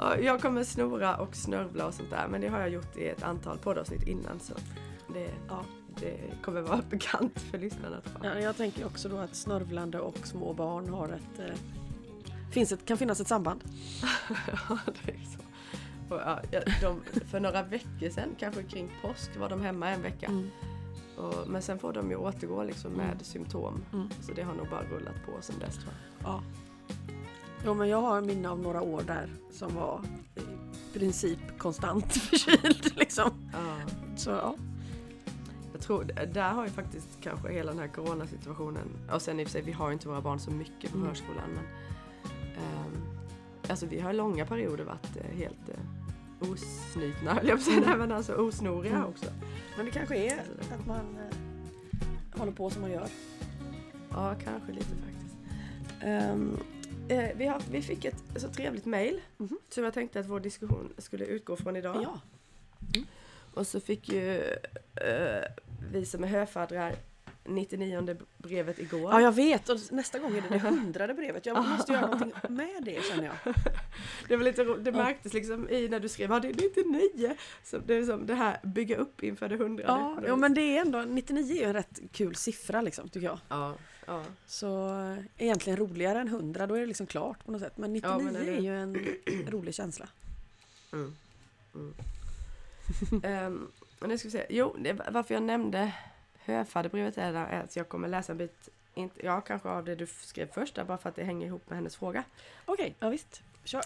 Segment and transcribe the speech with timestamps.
[0.00, 3.08] Ja, jag kommer snora och snörvla och sånt där men det har jag gjort i
[3.08, 4.54] ett antal poddavsnitt innan så
[5.14, 5.64] det, ja,
[6.00, 8.00] det kommer vara bekant för lyssnarna.
[8.22, 11.38] Ja, jag tänker också då att snörvlande och små barn har ett...
[11.38, 11.54] Eh,
[12.50, 13.64] finns ett kan finnas ett samband.
[14.68, 15.40] Ja, det är så.
[16.14, 16.40] Och, ja,
[16.80, 20.26] de, för några veckor sedan, kanske kring påsk, var de hemma en vecka.
[20.26, 20.50] Mm.
[21.16, 23.18] Och, men sen får de ju återgå liksom med Mm.
[23.24, 23.84] symptom.
[23.92, 24.08] Mm.
[24.20, 26.28] Så det har nog bara rullat på sen dess tror jag.
[26.30, 26.42] Ja.
[27.66, 30.00] Jo men jag har minne av några år där som var
[30.36, 33.30] i princip konstant förkyld liksom.
[33.52, 33.76] Ja.
[34.16, 34.54] Så ja.
[35.72, 36.04] Jag tror,
[36.34, 39.62] där har ju faktiskt kanske hela den här coronasituationen, och sen i och för sig
[39.62, 41.08] vi har ju inte våra barn så mycket på Mm.
[41.08, 41.64] förskolan men
[42.54, 43.02] ehm,
[43.68, 47.96] Alltså vi har långa perioder varit eh, helt eh, osnutna höll jag på säga, Nej,
[47.98, 49.06] men alltså osnoriga Mm.
[49.08, 49.26] också.
[49.76, 50.38] Men det kanske är
[50.74, 53.06] att man eh, håller på som man gör.
[54.10, 55.36] Ja, kanske lite faktiskt.
[56.00, 56.56] Ehm,
[57.10, 59.58] eh, vi, har, vi fick ett så trevligt mail Mhm.
[59.68, 61.96] som jag tänkte att vår diskussion skulle utgå från idag.
[62.02, 62.20] Ja.
[63.54, 64.36] Och så fick ju
[64.94, 65.44] eh,
[65.92, 66.94] vi som är höfaddrar
[67.44, 69.12] 99 brevet igår.
[69.12, 71.46] ja jag vet och nästa gång är det det hundrade brevet.
[71.46, 73.54] Jag måste göra någonting med det känner jag.
[74.28, 74.96] Det var lite det Ja.
[74.96, 77.36] märktes liksom i när du skrev att det är 99.
[77.64, 79.92] Så det är som det här bygga upp inför det hundrade.
[79.92, 83.38] Ja, jo, men det är ändå 99 är en rätt kul siffra liksom tycker jag.
[83.48, 83.74] ja,
[84.06, 84.24] ja.
[84.46, 87.76] Så eh, egentligen roligare än 100 då är det liksom klart på något sätt.
[87.76, 88.62] Men 99 Ja, men det är är det.
[88.62, 89.16] ju en
[89.48, 90.08] rolig känsla.
[90.92, 91.16] Mm.
[91.74, 91.94] Mm.
[93.46, 94.46] um, och nu ska vi se.
[94.48, 95.92] Jo, det, varför jag nämnde
[96.38, 100.06] höfadderbrevet är är att jag kommer läsa en bit, inte, ja kanske av det du
[100.06, 102.24] skrev först där, bara för att det hänger ihop med hennes fråga.
[102.64, 103.42] Okej, ja visst.
[103.64, 103.84] Kör.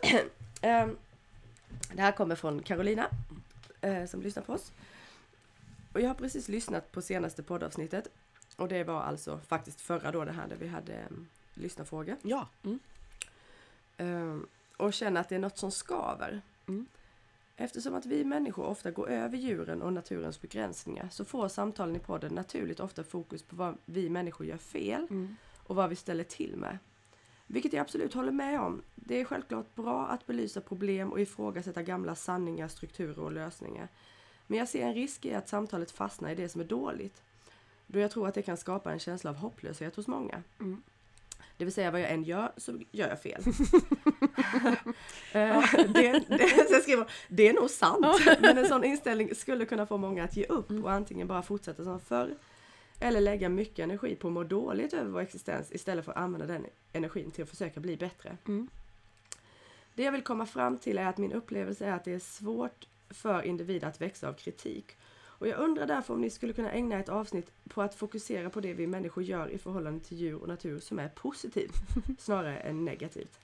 [0.62, 0.96] Ehm,
[1.92, 3.08] det här kommer från Carolina
[3.80, 4.72] eh, som lyssnar på oss.
[5.92, 8.08] Och jag har precis lyssnat på senaste poddavsnittet.
[8.60, 12.16] Och det var alltså faktiskt förra då det här där vi hade um, lyssnarfrågor.
[12.22, 12.48] Ja.
[12.62, 12.78] Mm.
[13.96, 16.40] Ehm, och känner att det är något som skaver.
[16.68, 16.86] Mm.
[17.56, 21.98] Eftersom att vi människor ofta går över djuren och naturens begränsningar så får samtalen i
[21.98, 25.36] podden naturligt ofta fokus på vad vi människor gör fel Mm.
[25.66, 26.78] och vad vi ställer till med.
[27.46, 28.82] Vilket jag absolut håller med om.
[28.94, 33.88] Det är självklart bra att belysa problem och ifrågasätta gamla sanningar, strukturer och lösningar.
[34.46, 37.22] Men jag ser en risk i att samtalet fastnar i det som är dåligt.
[37.92, 40.42] Då jag tror att det kan skapa en känsla av hopplöshet hos många.
[40.60, 40.82] Mm.
[41.56, 43.42] Det vill säga vad jag än gör så gör jag fel.
[45.32, 48.06] Det, det, skriver, det är nog sant,
[48.40, 50.84] men en sån inställning skulle kunna få många att ge upp Mm.
[50.84, 52.34] och antingen bara fortsätta som förr
[53.00, 56.46] eller lägga mycket energi på att må dåligt över vår existens istället för att använda
[56.46, 58.36] den energin till att försöka bli bättre.
[58.48, 58.68] Mm.
[59.94, 62.86] Det jag vill komma fram till är att min upplevelse är att det är svårt
[63.10, 64.96] för individer att växa av kritik.
[65.40, 68.60] Och jag undrar därför om ni skulle kunna ägna ett avsnitt på att fokusera på
[68.60, 71.74] det vi människor gör i förhållande till djur och natur som är positivt
[72.18, 73.38] snarare än negativt.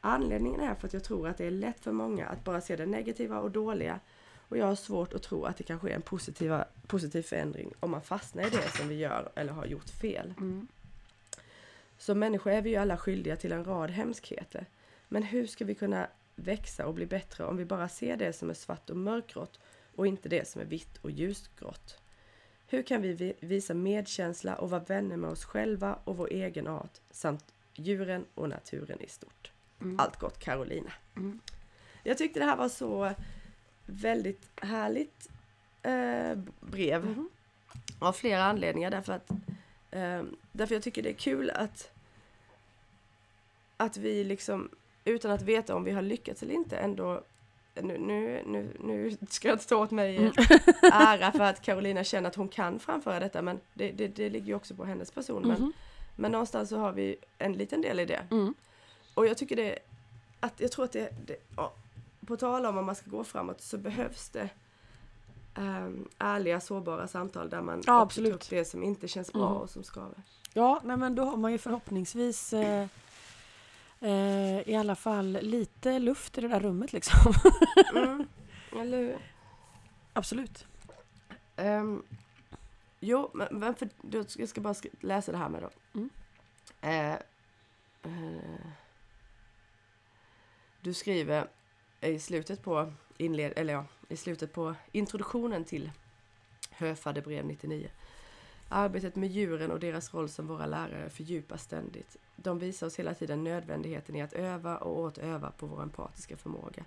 [0.00, 2.76] Anledningen är för att jag tror att det är lätt för många att bara se
[2.76, 4.00] det negativa och dåliga
[4.48, 7.90] och jag har svårt att tro att det kan ske en positiva, positiv förändring om
[7.90, 10.34] man fastnar i det som vi gör eller har gjort fel.
[10.38, 10.68] Mm.
[11.98, 14.66] Som människor är vi ju alla skyldiga till en rad hemskheter.
[15.08, 16.06] Men hur ska vi kunna
[16.36, 19.60] växa och bli bättre om vi bara ser det som är svart och mörkgrått
[19.96, 21.98] och inte det som är vitt och ljusgrått?
[22.66, 26.66] Hur kan vi vi- visa medkänsla och vara vänner med oss själva och vår egen
[26.66, 29.52] art samt djuren och naturen i stort?
[29.80, 30.00] Mm.
[30.00, 30.92] Allt gott Carolina.
[31.16, 31.40] Mm.
[32.02, 33.12] Jag tyckte det här var så
[33.86, 35.30] väldigt härligt
[35.82, 37.04] eh, brev.
[37.04, 37.28] Mhm.
[37.98, 39.30] Av flera anledningar därför att
[39.90, 40.22] eh,
[40.52, 41.90] Därför jag tycker det är kul att
[43.76, 44.70] Att vi liksom
[45.04, 47.24] Utan att veta om vi har lyckats eller inte ändå
[47.82, 50.32] Nu, nu, nu, nu ska jag inte ta åt mig Mm.
[50.92, 54.46] ära för att Carolina känner att hon kan framföra detta men det, det, det ligger
[54.46, 55.42] ju också på hennes person.
[55.42, 55.72] Men, Mhm.
[56.16, 58.22] men någonstans så har vi en liten del i det.
[58.30, 58.54] Mm.
[59.14, 59.78] Och jag tycker det,
[60.40, 61.72] att jag tror att det, det ja,
[62.26, 64.48] på tal om om man ska gå framåt så behövs det
[65.58, 69.56] um, ärliga, sårbara samtal där man Ja, tar upp det som inte känns bra Mm.
[69.62, 70.22] och som skaver.
[70.52, 72.86] Ja, nej, men då har man ju förhoppningsvis eh,
[74.00, 77.32] eh, i alla fall lite luft i det där rummet liksom.
[77.94, 78.26] Mm.
[78.80, 79.18] Eller hur?
[80.12, 80.66] Absolut.
[81.56, 82.02] Ehm,
[83.00, 85.70] jo, men men för, då ska jag ska bara läsa det här med då.
[85.94, 86.10] Mm.
[86.80, 87.12] Eh,
[88.02, 88.66] eh,
[90.80, 91.48] du skriver
[92.00, 95.90] i slutet på inled, eller ja, i slutet på introduktionen till
[96.70, 97.90] Höfadebrev 99.
[98.76, 102.16] Arbetet med djuren och deras roll som våra lärare fördjupas ständigt.
[102.36, 106.36] De visar oss hela tiden nödvändigheten i att öva och åt öva på vår empatiska
[106.36, 106.84] förmåga.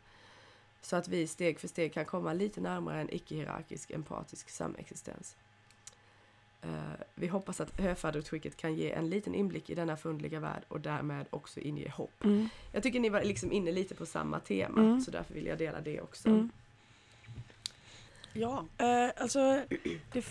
[0.82, 5.36] Så att vi steg för steg kan komma lite närmare en icke-hierarkisk empatisk samexistens.
[6.62, 6.70] Eh,
[7.16, 11.26] vi hoppas att höfadderutskicket kan ge en liten inblick i denna fundliga värld och därmed
[11.30, 12.24] också inge hopp.
[12.24, 12.50] Mm.
[12.72, 15.02] Jag tycker ni var liksom inne lite på samma tema Mm.
[15.02, 16.30] så därför vill jag dela det också.
[16.30, 16.50] Mm.
[18.34, 19.62] Ja, eh, alltså
[20.12, 20.26] det,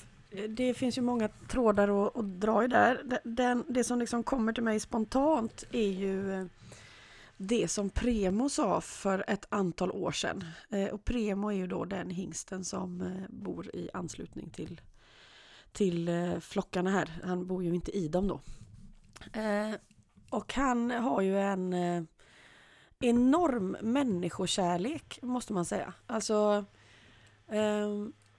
[0.49, 3.03] det finns ju många trådar att, att dra i där.
[3.05, 6.47] Det- Den, det som liksom kommer till mig spontant är ju eh,
[7.37, 10.45] det som Premo sa för ett antal år sedan.
[10.71, 14.81] Eh, och Premo är ju då den hingsten som eh, bor i anslutning till,
[15.73, 16.11] till
[16.41, 17.21] flockarna här.
[17.25, 18.41] Han bor ju inte i dem då.
[20.31, 21.75] Och han har ju en
[23.01, 25.93] enorm människokärlek måste man säga.
[26.07, 26.65] Alltså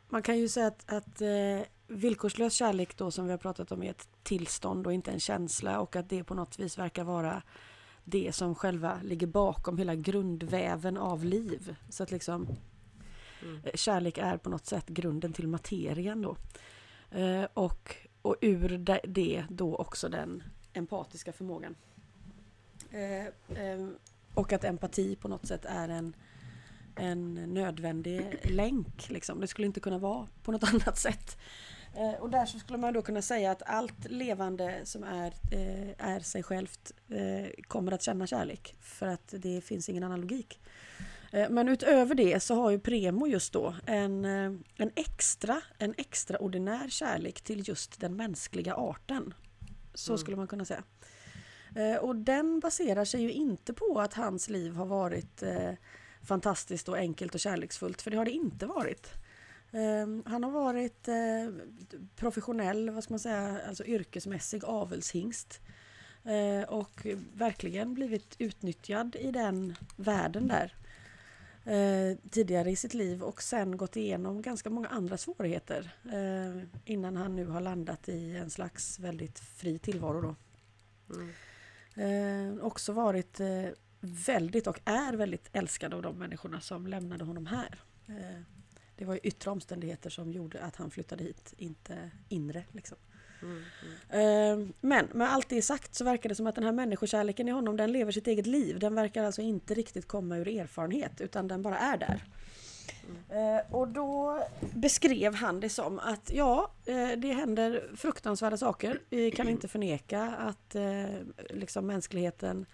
[0.10, 3.84] man kan ju säga att, att eh, villkorslös kärlek då som vi har pratat om
[3.84, 7.44] är ett tillstånd och inte en känsla och att det på något vis verkar vara
[8.04, 11.76] det som själva ligger bakom hela grundväven av liv.
[11.90, 12.48] Så att liksom
[13.44, 13.62] Mm.
[13.64, 16.38] eh, kärlek är på något sätt grunden till materien då.
[17.18, 20.44] Eh, och, och ur det, det då också den
[20.74, 21.76] empatiska förmågan.
[22.92, 23.96] Eh, ehm,
[24.34, 26.16] och att empati på något sätt är en
[27.00, 29.10] en nödvändig länk.
[29.10, 29.40] Liksom.
[29.40, 31.38] Det skulle inte kunna vara på något annat sätt.
[31.98, 36.08] Eh, och där så skulle man då kunna säga att allt levande som är, eh,
[36.08, 38.76] är sig självt eh, kommer att känna kärlek.
[38.82, 40.60] För att det finns ingen annan logik.
[41.50, 44.26] Men utöver det så har ju Premo just då en,
[44.78, 49.34] en extra, en extraordinär kärlek till just den mänskliga arten.
[49.94, 50.18] Så Mm.
[50.18, 50.84] skulle man kunna säga.
[52.02, 55.44] Och den baserar sig ju inte på att hans liv har varit
[56.24, 59.14] fantastiskt och enkelt och kärleksfullt, för det har det inte varit.
[59.72, 61.16] Eh, han har varit eh,
[62.16, 65.62] professionell, vad ska man säga, alltså yrkesmässig avelshingst.
[66.24, 70.76] Eh, och verkligen blivit utnyttjad i den världen där
[71.74, 75.96] eh, tidigare i sitt liv och sen gått igenom ganska många andra svårigheter
[76.86, 80.22] innan han nu har landat i en slags väldigt fri tillvaro.
[80.22, 80.36] Då.
[81.96, 82.62] Mm.
[82.62, 83.40] Också varit
[84.00, 87.80] väldigt och är väldigt älskad av de människorna som lämnade honom här.
[88.98, 92.64] Det var ju yttre omständigheter som gjorde att han flyttade hit, inte inre.
[92.72, 92.98] Liksom.
[93.42, 93.64] Mm.
[94.12, 94.62] Mm.
[94.62, 97.52] Eh, men med allt det sagt så verkar det som att den här människokärleken i
[97.52, 98.80] honom den lever sitt eget liv.
[98.80, 102.24] Den verkar alltså inte riktigt komma ur erfarenhet utan den bara är där.
[103.30, 109.02] Eh, och då beskrev han det som att ja, eh, det händer fruktansvärda saker.
[109.10, 111.06] Vi kan inte förneka att eh,
[111.50, 112.66] liksom mänskligheten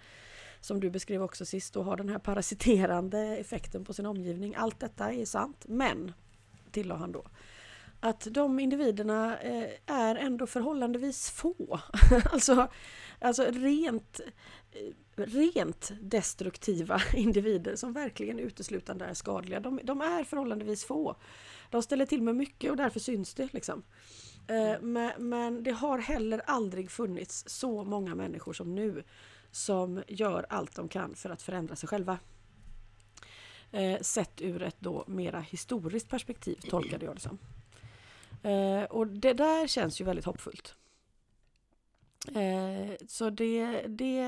[0.64, 4.56] som du beskrev också sist, och har den här parasiterande effekten på sin omgivning.
[4.56, 6.14] Allt detta är sant, men
[6.72, 7.24] tillade han då
[8.04, 11.80] att de individerna eh, är ändå förhållandevis få.
[12.32, 12.68] alltså,
[13.20, 14.20] alltså rent,
[14.72, 19.60] eh, rent destruktiva individer som verkligen uteslutande är skadliga.
[19.60, 21.16] De, de är förhållandevis få.
[21.70, 23.54] De ställer till med mycket och därför syns det.
[23.54, 23.84] Liksom.
[24.48, 29.04] Eh, men, men det har heller aldrig funnits så många människor som nu
[29.54, 32.20] som gör allt de kan för att förändra sig själva.
[33.72, 37.38] Eh, sett ur ett då mera historiskt perspektiv tolkade jag det som.
[38.44, 40.76] Eh, och det där känns ju väldigt hoppfullt.
[42.28, 44.22] Eh, så det, det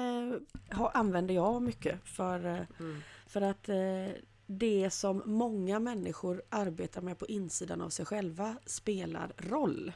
[0.71, 3.01] har, använder jag mycket för, eh, Mm.
[3.27, 9.33] för att eh, det som många människor arbetar med på insidan av sig själva spelar
[9.37, 9.91] roll.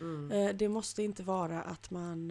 [0.00, 0.32] Mm.
[0.32, 2.30] Eh, det måste inte vara att man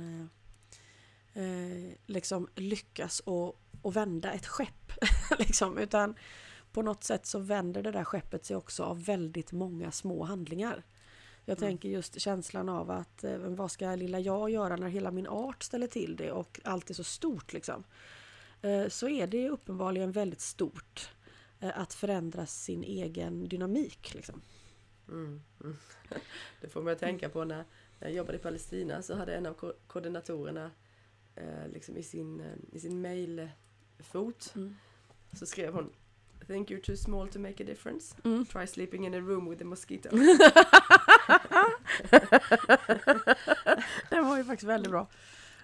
[1.36, 4.92] eh, liksom lyckas och, och vända ett skepp.
[5.40, 6.16] liksom, utan
[6.72, 10.84] på något sätt så vänder det där skeppet sig också av väldigt många små handlingar.
[11.46, 11.70] Jag Mm.
[11.70, 15.64] tänker just känslan av att eh, vad ska lilla jag göra när hela min art
[15.64, 17.84] ställer till det och allt är så stort liksom.
[18.62, 21.10] Eh, så är det uppenbarligen väldigt stort
[21.60, 24.14] eh, att förändra sin egen dynamik.
[24.14, 24.42] Liksom.
[25.08, 25.42] Mm.
[25.64, 25.78] Mm.
[26.62, 27.64] Det får mig att tänka på när
[28.00, 30.72] jag jobbade i Palestina så hade en av ko- koordinatorerna
[31.38, 34.76] eh, liksom i sin, eh, i sin mailfot Mm.
[35.34, 35.90] så skrev hon
[36.48, 38.16] Think you're too small to make a difference.
[38.24, 38.46] Mm.
[38.46, 40.10] Try sleeping in a room with a mosquito.
[44.10, 45.08] Den var ju faktiskt väldigt bra.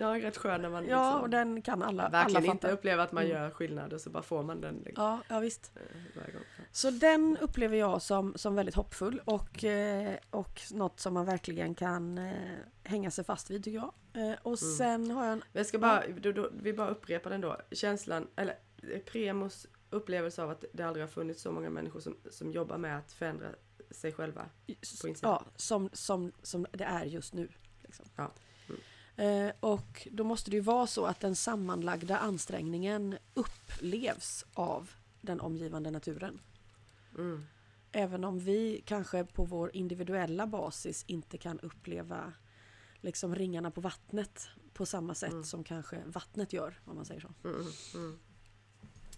[0.01, 2.51] Ja, rätt skön när man Ja, liksom och den kan alla, alla verkligen fatta.
[2.51, 3.37] inte upplever att man Mm.
[3.37, 5.71] gör skillnad och så bara får man den liksom, Ja, ja visst.
[5.75, 6.23] eh.
[6.71, 11.75] Så den upplever jag som, som väldigt hoppfull och, eh, och något som man verkligen
[11.75, 12.33] kan eh,
[12.83, 13.93] hänga sig fast vid tycker jag.
[14.41, 14.75] Och Mm.
[14.77, 15.43] sen har jag en...
[15.53, 17.57] Jag ska bara, då, då, vi bara upprepar den då.
[17.71, 18.55] Känslan, eller
[19.11, 22.97] Premos upplevelse av att det aldrig har funnits så många människor som, som jobbar med
[22.97, 23.47] att förändra
[23.91, 24.41] sig själva.
[25.01, 25.13] På.
[25.21, 27.47] Ja, som, som, som det är just nu.
[27.83, 28.05] Liksom.
[28.15, 28.31] Ja.
[29.21, 29.47] Mm.
[29.47, 34.89] Eh, och då måste det ju vara så att den sammanlagda ansträngningen upplevs av
[35.21, 36.39] den omgivande naturen.
[37.17, 37.45] Mm.
[37.91, 42.33] även om vi kanske på vår individuella basis inte kan uppleva
[43.01, 45.43] liksom ringarna på vattnet på samma sätt Mm.
[45.43, 47.33] som kanske vattnet gör, om man säger så.
[47.49, 48.19] Mm, mm,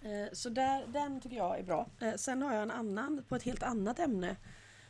[0.01, 1.89] Eh, Så där, den tycker jag är bra.
[2.00, 4.36] Eh, Sen har jag en annan på ett helt annat ämne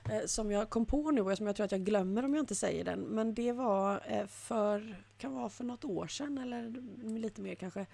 [0.09, 2.43] Eh, som jag kom på nu och som jag tror att jag glömmer om jag
[2.43, 2.99] inte säger den.
[2.99, 6.73] Men det var eh, för, kan vara för något år sedan eller
[7.19, 7.85] lite mer kanske.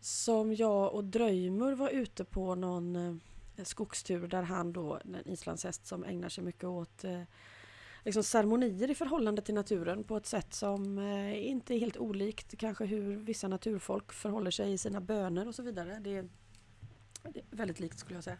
[0.00, 5.86] Som jag och Dröjmur var ute på någon eh, skogstur där han då, en islandshäst
[5.86, 7.04] som ägnar sig mycket åt
[8.04, 10.98] liksom ceremonier i förhållande till naturen på ett sätt som
[11.34, 15.62] inte är helt olikt kanske hur vissa naturfolk förhåller sig i sina böner och så
[15.62, 15.98] vidare.
[16.00, 16.28] Det är
[17.50, 18.38] väldigt likt skulle jag säga.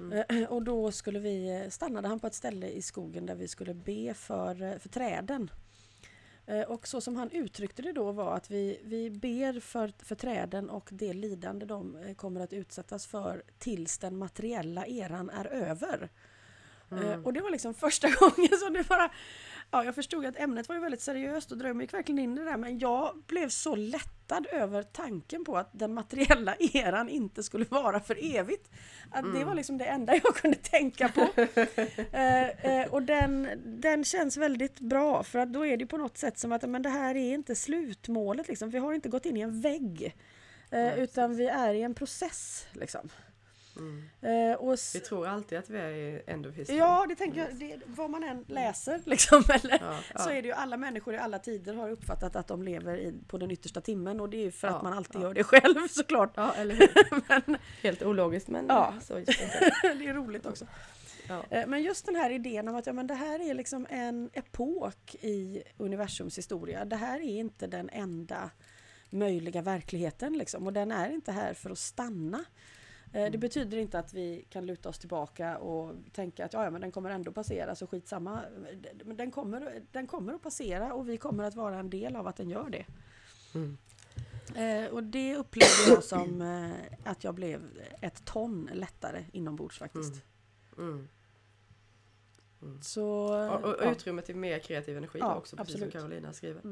[0.00, 0.24] Mm.
[0.28, 3.48] Eh, och då skulle vi, eh, stannade han på ett ställe i skogen där vi
[3.48, 5.50] skulle be för, eh, för träden.
[6.68, 10.70] Och så som han uttryckte det då var att vi, vi ber för, för träden
[10.70, 16.08] och det lidande de kommer att utsättas för tills den materiella eran är över.
[16.92, 17.08] Mm.
[17.10, 19.10] Eh, Och det var liksom första gången som det bara...
[19.72, 22.38] Ja, jag förstod att ämnet var ju väldigt seriöst och drömmen gick verkligen in i
[22.38, 27.42] det där men jag blev så lättad över tanken på att den materiella eran inte
[27.42, 28.70] skulle vara för evigt.
[29.10, 31.20] Att Det var liksom det enda jag kunde tänka på.
[32.12, 33.48] eh, eh, och den,
[33.80, 36.82] den känns väldigt bra för att då är det på något sätt som att men
[36.82, 38.48] det här är inte slutmålet.
[38.48, 38.70] Liksom.
[38.70, 40.16] Vi har inte gått in i en vägg.
[40.70, 42.66] Eh, utan vi är i en process.
[42.72, 43.08] Liksom.
[43.80, 44.50] Mm.
[44.52, 46.78] Eh, och Vi tror alltid att vi är i end of history.
[46.78, 47.54] Ja, det tänker jag.
[47.54, 50.18] Det, vad man än läser liksom, eller, Ja, ja.
[50.20, 53.14] så är det ju alla människor i alla tider har uppfattat att de lever i,
[53.28, 55.44] på den yttersta timmen och det är ju för Ja, att man alltid gör det
[55.44, 56.32] själv såklart.
[56.36, 57.22] Ja, eller hur?
[57.28, 58.94] Men Helt ologiskt men Ja.
[59.02, 59.24] så det.
[59.82, 60.66] det är roligt också.
[61.28, 61.44] Ja.
[61.50, 64.30] Eh, Men just den här idén om att ja, men det här är liksom en
[64.32, 66.84] epok i universums historia.
[66.84, 68.50] Det här är inte den enda
[69.10, 72.44] möjliga verkligheten liksom, och den är inte här för att stanna.
[73.12, 76.70] Eh, Det betyder inte att vi kan luta oss tillbaka och tänka att ja, ja,
[76.70, 78.40] men den kommer ändå passera så skitsamma.
[79.04, 82.26] Men den kommer, den kommer att passera och vi kommer att vara en del av
[82.26, 82.86] att den gör det.
[83.54, 83.76] Mm.
[84.54, 87.62] Eh, och det upplevde jag som eh, att jag blev
[88.00, 90.14] ett ton lättare inombords faktiskt.
[90.78, 91.08] Mm.
[92.62, 92.82] Mm.
[92.82, 93.04] Så,
[93.50, 93.90] Och, och ja.
[93.92, 95.92] utrymme till mer kreativ energi Ja, också, precis absolut.
[95.92, 96.62] som Carolina skriver.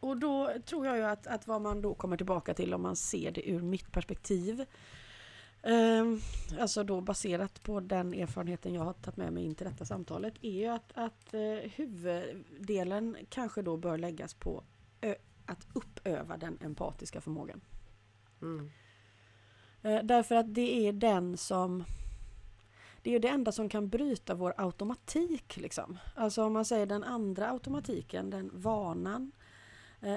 [0.00, 2.96] Och då tror jag ju att, att vad man då kommer tillbaka till om man
[2.96, 4.64] ser det ur mitt perspektiv
[5.62, 6.20] ehm,
[6.60, 10.34] Alltså då baserat på den erfarenheten jag har tagit med mig in till detta samtalet
[10.42, 14.64] är ju att, att eh, huvuddelen kanske då bör läggas på
[15.46, 17.60] att uppöva den empatiska förmågan.
[18.42, 18.70] Mm.
[19.82, 21.84] Eh, därför att det är den som
[23.02, 25.56] det är det enda som kan bryta vår automatik.
[25.56, 25.98] Liksom.
[26.14, 29.35] Alltså om man säger den andra automatiken, den vanan, eh,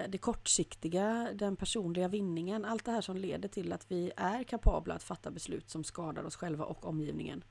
[0.09, 2.65] det kortsiktiga, den personliga vinningen.
[2.65, 6.23] Allt det här som leder till att vi är kapabla att fatta beslut som skadar
[6.23, 7.43] oss själva och omgivningen.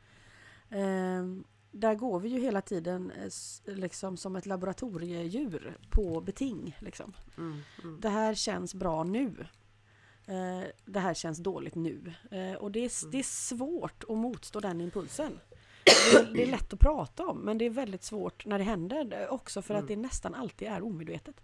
[0.70, 1.24] Eh,
[1.70, 6.76] där går vi ju hela tiden eh, liksom som ett laboratoriedjur på beting.
[6.80, 7.12] Liksom.
[7.36, 7.60] Mm.
[7.82, 8.00] Mm.
[8.00, 9.46] Det här känns bra nu.
[10.26, 12.14] Eh, det här känns dåligt nu.
[12.30, 15.40] Eh, och det är, det är svårt att motstå den impulsen.
[15.84, 18.64] Det är, det är lätt att prata om men det är väldigt svårt när det
[18.64, 21.40] händer eh, också för att det nästan alltid är omedvetet.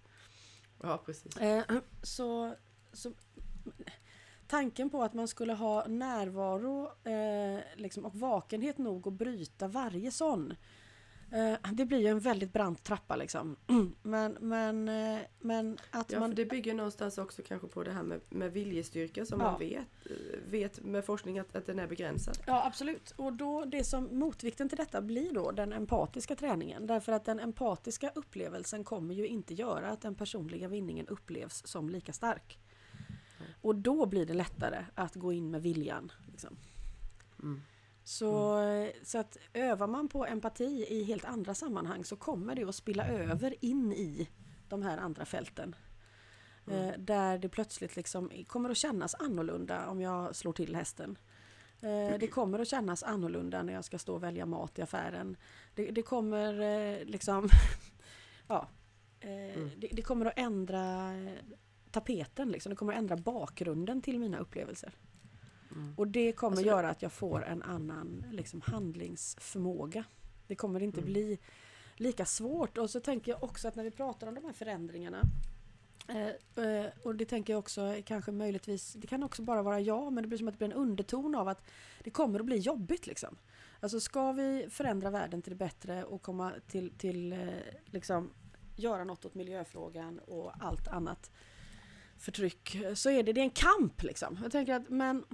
[0.83, 1.37] Ja, precis.
[1.37, 1.64] Eh,
[2.02, 2.54] så,
[2.93, 3.12] så
[4.47, 10.11] tanken på att man skulle ha närvaro eh, liksom, och vakenhet nog att bryta varje
[10.11, 10.54] sån.
[11.33, 13.57] Eh, det blir ju en väldigt brant trappa liksom.
[14.02, 16.35] Men, men, eh, men att Ja, man...
[16.35, 19.50] det bygger någonstans också kanske på det här med, med viljestyrka som Ja.
[19.50, 19.78] man vet,
[20.11, 22.38] eh, vet med forskning att, att den är begränsad.
[22.47, 23.11] Ja absolut.
[23.16, 26.87] Och då det som motvikten till detta blir då den empatiska träningen.
[26.87, 31.88] Därför att den empatiska upplevelsen kommer ju inte göra att den personliga vinningen upplevs som
[31.88, 32.59] lika stark.
[33.61, 36.12] Och då blir det lättare att gå in med viljan.
[36.31, 36.57] Liksom.
[37.43, 37.61] Mm.
[38.04, 38.58] Så,
[39.02, 43.08] så att övar man på empati i helt andra sammanhang så kommer det att spilla
[43.08, 44.28] över in i
[44.68, 45.75] de här andra fälten.
[46.70, 51.18] Eh, där det plötsligt liksom kommer att kännas annorlunda om jag slår till hästen.
[51.80, 55.37] Eh, det kommer att kännas annorlunda när jag ska stå och välja mat i affären.
[55.75, 57.49] Det, det kommer eh, liksom...
[58.49, 58.68] ja,
[59.26, 59.70] Mm.
[59.76, 61.12] det, det kommer att ändra
[61.90, 62.70] tapeten, liksom.
[62.70, 64.94] det kommer att ändra bakgrunden till mina upplevelser.
[65.73, 65.94] Mm.
[65.97, 70.04] Och det kommer Alltså- göra att jag får en annan liksom, handlingsförmåga.
[70.47, 71.12] Det kommer inte Mm.
[71.12, 71.38] bli
[71.97, 72.78] lika svårt.
[72.78, 75.23] Och så tänker jag också att när vi pratar om de här förändringarna
[76.09, 80.12] eh, eh, och det tänker jag också kanske möjligtvis, det kan också bara vara jag,
[80.12, 81.64] men det blir som att det blir en underton av att
[82.04, 83.37] det kommer att bli jobbigt liksom.
[83.80, 87.49] Alltså ska vi förändra världen till det bättre och komma till, till eh,
[87.87, 88.30] liksom
[88.76, 91.30] göra något åt miljöfrågan och allt annat
[92.25, 94.38] förtryck så är det, det är en kamp liksom.
[94.43, 95.25] Jag tänker att men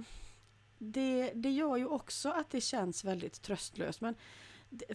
[0.77, 4.01] det, det gör ju också att det känns väldigt tröstlöst.
[4.01, 4.15] Men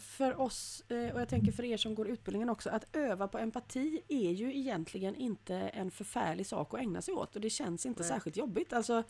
[0.00, 3.38] för oss, eh, och jag tänker för er som går utbildningen också, att öva på
[3.38, 7.86] empati är ju egentligen inte en förfärlig sak att ägna sig åt och det känns
[7.86, 8.08] inte Nej.
[8.08, 8.72] särskilt jobbigt.
[8.72, 9.02] Alltså,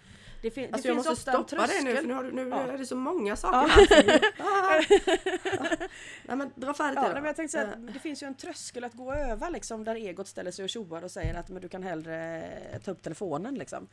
[0.42, 2.48] det, fin- Alltså det jag finns måste stoppa det nu för nu, har du, nu
[2.48, 2.60] Ja.
[2.72, 4.20] är det så många saker här.
[4.38, 5.76] Ah.
[6.22, 7.14] Nej men dra färdigt Ja, då.
[7.14, 9.84] men jag tänkte säga Eh, att det finns ju en tröskel att gå över liksom,
[9.84, 12.50] där egot ställer sig och tjoar och säger att men du kan hellre
[12.84, 13.54] ta upp telefonen.
[13.54, 13.88] Liksom.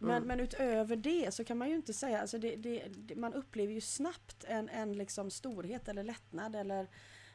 [0.00, 0.28] Men, Mm.
[0.28, 3.72] men utöver det så kan man ju inte säga, alltså det, det, det, man upplever
[3.72, 6.86] ju snabbt en, en liksom storhet eller lättnad eller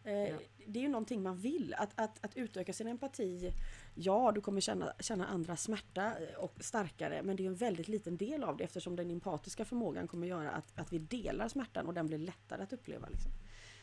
[0.03, 0.38] eh, Ja.
[0.65, 3.51] Det är ju någonting man vill, att, att, att utöka sin empati.
[3.96, 7.88] Ja, du kommer känna, känna andra smärta eh, och starkare men det är en väldigt
[7.88, 11.88] liten del av det eftersom den empatiska förmågan kommer göra att, att vi delar smärtan
[11.88, 13.08] och den blir lättare att uppleva.
[13.10, 13.32] Liksom.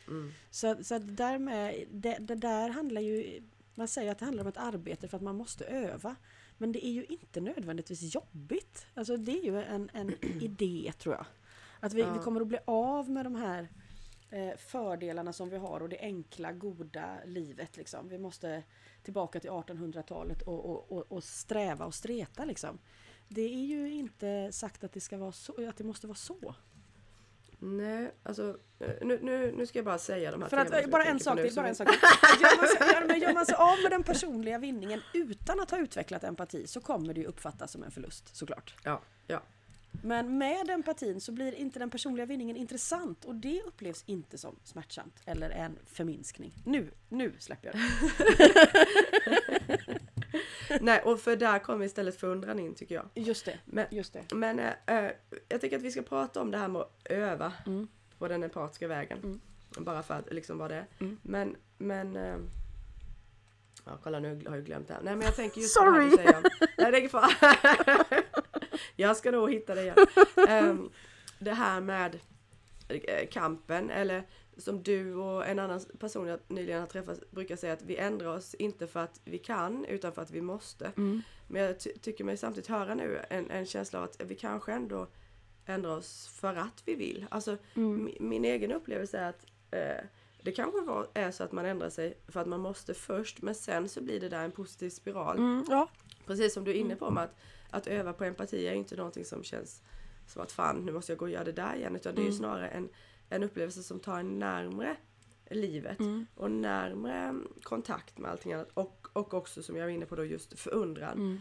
[0.07, 0.31] Mm.
[0.49, 3.41] Så, så därmed, det, det där handlar ju,
[3.75, 6.15] man säger att det handlar om ett arbete för att man måste öva.
[6.61, 8.85] Men det är ju inte nödvändigtvis jobbigt.
[8.93, 11.25] Alltså det är ju en, en idé tror jag.
[11.79, 12.13] Att vi, Ja.
[12.13, 13.67] vi kommer att bli av med de här
[14.29, 17.77] eh, fördelarna som vi har och det enkla, goda livet.
[17.77, 18.09] Liksom.
[18.09, 18.63] Vi måste
[19.03, 22.45] tillbaka till 1800-talet och, och, och, och sträva och streta.
[22.45, 22.79] Liksom.
[23.27, 26.55] Det är ju inte sagt att det, ska vara så, att det måste vara så.
[27.59, 30.91] Nej, alltså eh, nu, nu, nu ska jag bara säga de här För att, som
[30.91, 31.87] bara en sak till, bara en sak
[32.41, 32.67] Gör man,
[33.09, 36.81] sig, gör man sig av med den personliga vinningen utan att ha utvecklat empati så
[36.81, 38.75] kommer det ju uppfattas som en förlust såklart.
[38.83, 39.41] Ja, ja.
[40.03, 44.55] Men med empatin så blir inte den personliga vinningen intressant och det upplevs inte som
[44.63, 46.53] smärtsamt eller en förminskning.
[46.65, 49.78] Nu, nu släpper jag det.
[50.81, 53.05] Nej, och för där kommer istället förundran in tycker jag.
[53.15, 54.33] Just det, Men, just det.
[54.35, 55.11] men eh,
[55.49, 57.87] jag tycker att vi ska prata om det här med att öva Mm.
[58.17, 59.17] på den empatiska vägen.
[59.23, 59.39] Mm.
[59.85, 60.85] Bara för att liksom vara det.
[60.99, 61.17] Mm.
[61.21, 62.35] Men, men eh,
[63.85, 65.01] Ja, kolla nu har jag glömt det här.
[65.01, 65.91] Nej men jag tänker just Sorry.
[65.91, 66.41] det här du säger.
[66.77, 67.29] Nej det är fara.
[68.95, 69.95] Jag ska nog hitta det igen.
[70.47, 70.89] Ehm,
[71.39, 72.19] det här med
[73.31, 74.23] kampen eller
[74.59, 78.27] som du och en annan person jag nyligen har träffat brukar säga att vi ändrar
[78.35, 80.91] oss inte för att vi kan utan för att vi måste.
[80.97, 81.21] Mm.
[81.47, 84.71] Men jag ty- tycker mig samtidigt höra nu en, en känsla av att vi kanske
[84.73, 85.07] ändå
[85.65, 87.25] ändrar oss för att vi vill.
[87.31, 88.07] Alltså Mm.
[88.07, 90.05] mi- min egen upplevelse är att eh,
[90.43, 93.55] det kanske var, är så att man ändrar sig för att man måste först men
[93.55, 95.37] sen så blir det där en positiv spiral.
[95.37, 95.89] Mm, ja,
[96.25, 97.35] Precis som du är inne på med att,
[97.69, 99.81] att öva på empati är inte någonting som känns
[100.27, 102.23] som att fan nu måste jag gå och göra det där igen utan det är
[102.23, 102.39] ju Mm.
[102.39, 102.89] snarare en,
[103.29, 104.95] en upplevelse som tar en närmre
[105.51, 106.25] livet Mm.
[106.35, 110.25] och närmre kontakt med allting annat och, och också som jag var inne på då
[110.25, 111.17] just förundran.
[111.17, 111.39] mm.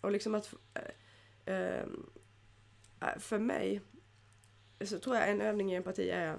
[0.00, 0.54] Och liksom att
[1.44, 1.80] äh,
[3.00, 3.80] äh, för mig
[4.84, 6.38] så tror jag en övning i empati är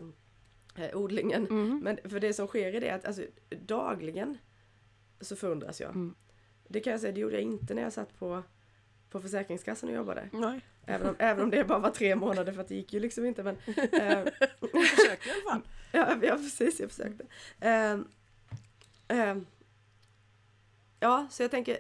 [0.76, 1.47] äh, odlingen.
[1.47, 1.80] Mm.
[1.84, 4.38] Men för det som sker i det är att alltså, dagligen
[5.21, 5.89] så förundras jag.
[5.89, 6.15] Mm.
[6.67, 8.43] Det kan jag säga, det gjorde jag inte när jag satt på,
[9.10, 10.30] på Försäkringskassan och jobbade.
[10.34, 13.00] Nej, Även om, även om det bara var tre månader för att det gick ju
[13.00, 13.43] liksom inte.
[13.43, 13.58] Men,
[13.91, 14.26] eh,
[14.71, 15.62] jag försöker i alla fall.
[15.91, 17.26] ja, ja precis, jag försökte.
[17.60, 17.91] Eh,
[19.08, 19.38] eh,
[21.00, 21.78] ja, så jag tänker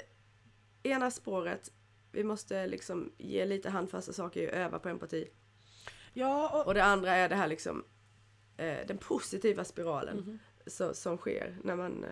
[0.83, 1.71] ena spåret,
[2.11, 5.27] vi måste liksom ge lite handfasta saker och öva på empati.
[6.13, 7.83] Ja, och, Och det andra är det här liksom
[8.57, 10.39] eh, den positiva spiralen Mhm.
[10.67, 12.09] så, som sker när man eh,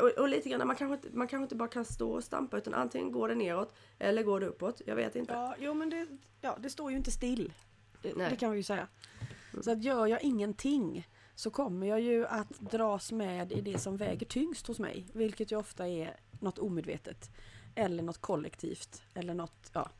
[0.00, 2.74] och, och lite grann, man kanske, man kanske inte bara kan stå och stampa utan
[2.74, 4.82] antingen går det neråt eller går det uppåt.
[4.86, 5.32] Jag vet inte.
[5.32, 6.06] Ja, jo men det,
[6.40, 7.52] ja, det står ju inte still.
[8.02, 8.88] Det, det kan vi ju säga.
[9.60, 13.96] Så att gör jag ingenting så kommer jag ju att dras med i det som
[13.96, 15.06] väger tyngst hos mig.
[15.12, 17.30] Vilket ju ofta är något omedvetet.
[17.74, 19.02] Eller något kollektivt.
[19.14, 19.90] Eller något, ja.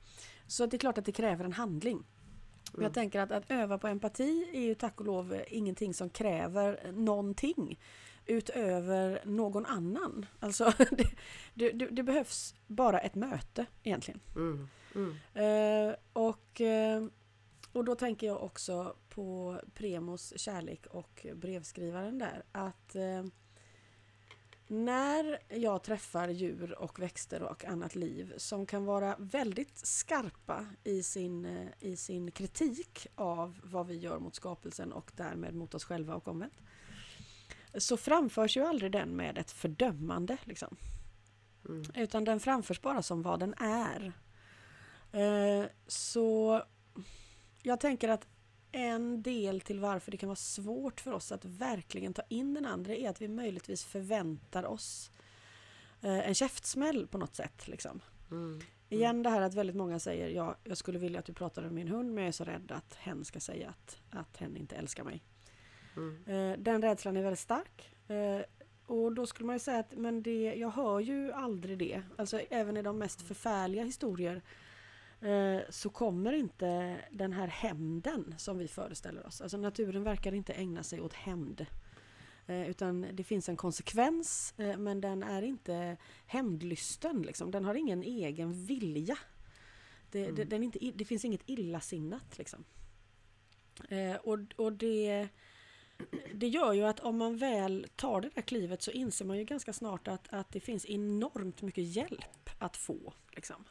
[0.47, 2.05] Så det är klart att det kräver en handling.
[2.75, 2.83] Mm.
[2.83, 6.92] jag tänker att, att öva på empati är ju tack och lov ingenting som kräver
[6.92, 7.79] någonting
[8.27, 10.27] utöver någon annan.
[10.41, 11.11] Alltså det,
[11.55, 14.21] det, det, det behövs bara ett möte egentligen.
[14.37, 14.69] Mm.
[14.95, 15.17] Mm.
[15.35, 17.05] Eh, och, eh,
[17.73, 22.45] och då tänker jag också på Premos kärlek och brevskrivaren där.
[22.53, 23.25] Att eh,
[24.67, 31.03] när jag träffar djur och växter och annat liv som kan vara väldigt skarpa i
[31.03, 35.85] sin, eh, i sin kritik av vad vi gör mot skapelsen och därmed mot oss
[35.85, 36.61] själva och omvänt.
[37.77, 40.37] Så framförs ju aldrig den med ett fördömande.
[40.45, 40.77] Liksom.
[41.69, 41.83] Mm.
[41.95, 44.13] Utan den framförs bara som vad den är.
[45.13, 46.63] Eh, Så
[47.63, 48.27] jag tänker att
[48.73, 52.67] en del till varför det kan vara svårt för oss att verkligen ta in den
[52.67, 55.11] andra är att vi möjligtvis förväntar oss
[56.03, 57.69] eh, en käftsmäll på något sätt.
[57.69, 58.01] Liksom.
[58.31, 58.61] Mm.
[58.89, 61.73] Igen det här att väldigt många säger ja, jag skulle vilja att du pratar med
[61.73, 64.77] min hund men jag är så rädd att hen ska säga att, att hen inte
[64.77, 65.25] älskar mig.
[65.96, 66.62] Mm.
[66.62, 67.90] Den rädslan är väldigt stark.
[68.09, 68.40] Eh,
[68.87, 72.02] Och då skulle man ju säga att men det, jag hör ju aldrig det.
[72.16, 74.42] Alltså även i de mest förfärliga historier
[75.20, 79.40] eh, så kommer inte den här hämnden som vi föreställer oss.
[79.40, 81.66] Alltså naturen verkar inte ägna sig åt hämnd.
[82.46, 87.22] Utan det finns en konsekvens men den är inte hämndlysten.
[87.22, 87.50] Liksom.
[87.50, 89.18] Den har ingen egen vilja.
[90.11, 90.48] Det, Mm.
[90.48, 92.38] det, inte, det finns inget illasinnat.
[92.38, 92.64] Liksom.
[94.22, 95.28] Och, och det,
[96.35, 99.44] det gör ju att om man väl tar det där klivet så inser man ju
[99.44, 103.12] ganska snart att, att det finns enormt mycket hjälp att få.
[103.33, 103.64] Liksom.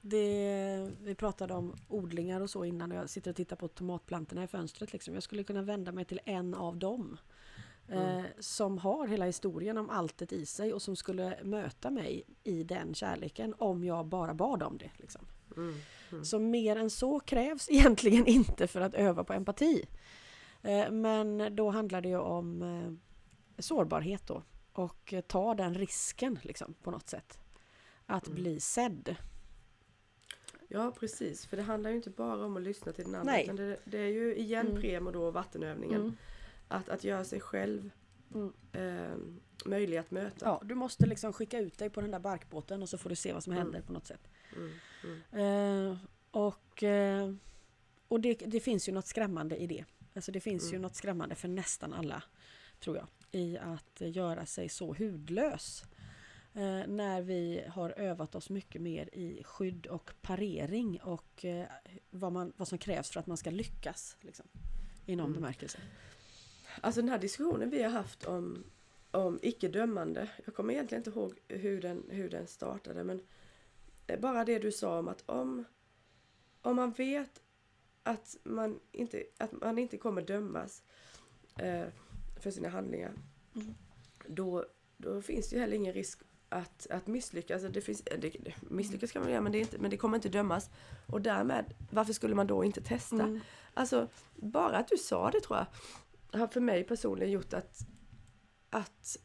[0.00, 4.44] Det, vi pratade om odlingar och så innan och jag sitter och tittar på tomatplantorna
[4.44, 4.92] i fönstret.
[4.92, 5.14] Liksom.
[5.14, 7.18] Jag skulle kunna vända mig till en av dem.
[7.88, 12.62] Eh, som har hela historien om alltet i sig och som skulle möta mig i
[12.62, 14.90] den kärleken om jag bara bad om det.
[14.96, 15.26] Liksom.
[15.56, 15.74] Mm.
[16.12, 16.24] Mm.
[16.24, 19.86] Så mer än så krävs egentligen inte för att öva på empati.
[20.64, 22.92] Eh, Men då handlar det ju om eh,
[23.62, 24.42] sårbarhet då.
[24.72, 27.38] Och ta den risken liksom på något sätt.
[28.06, 28.34] Att Mm.
[28.42, 29.16] bli sedd.
[30.68, 33.44] Ja precis, för det handlar ju inte bara om att lyssna till den andra Nej.
[33.44, 34.80] utan det, det är ju igen Mm.
[34.80, 36.00] premo då vattenövningen.
[36.00, 36.16] Mm.
[36.68, 37.90] Att, att göra sig själv
[38.34, 38.52] Mm.
[38.72, 39.16] eh,
[39.66, 40.46] möjlig att möta.
[40.46, 43.16] Ja, du måste liksom skicka ut dig på den där barkbåten och så får du
[43.16, 43.62] se vad som Mm.
[43.62, 44.28] händer på något sätt.
[44.56, 44.70] Mm.
[45.32, 45.90] Mm.
[45.90, 45.96] Eh,
[46.30, 47.34] och eh,
[48.08, 49.84] och det, det finns ju något skrämmande i det.
[50.14, 50.82] Alltså det finns ju Mm.
[50.82, 52.22] något skrämmande för nästan alla,
[52.80, 55.84] tror jag, i att göra sig så hudlös.
[56.54, 61.66] Eh, när vi har övat oss mycket mer i skydd och parering och eh,
[62.10, 64.16] vad, man, vad som krävs för att man ska lyckas.
[64.20, 64.46] Liksom,
[65.06, 65.40] I någon Mm.
[65.40, 65.78] bemärkelse.
[66.80, 68.64] Alltså den här diskussionen vi har haft om,
[69.10, 70.30] om icke-dömande.
[70.44, 73.22] Jag kommer egentligen inte ihåg hur den, hur den startade men
[74.18, 75.64] bara det du sa om att om,
[76.62, 77.42] om man vet
[78.04, 80.82] att man inte, att man inte kommer dömas
[81.58, 81.86] eh,
[82.40, 83.12] för sina handlingar
[83.56, 83.74] Mm.
[84.26, 84.64] då,
[84.96, 87.54] då finns det ju heller ingen risk att, att misslyckas.
[87.54, 90.16] Alltså det finns, det, det, misslyckas kan man göra men det, inte, men det kommer
[90.16, 90.70] inte dömas.
[91.06, 93.22] Och därmed, varför skulle man då inte testa?
[93.22, 93.40] Mm.
[93.74, 95.66] Alltså, bara att du sa det tror jag
[96.38, 97.78] har för mig personligen gjort att,
[98.70, 99.16] att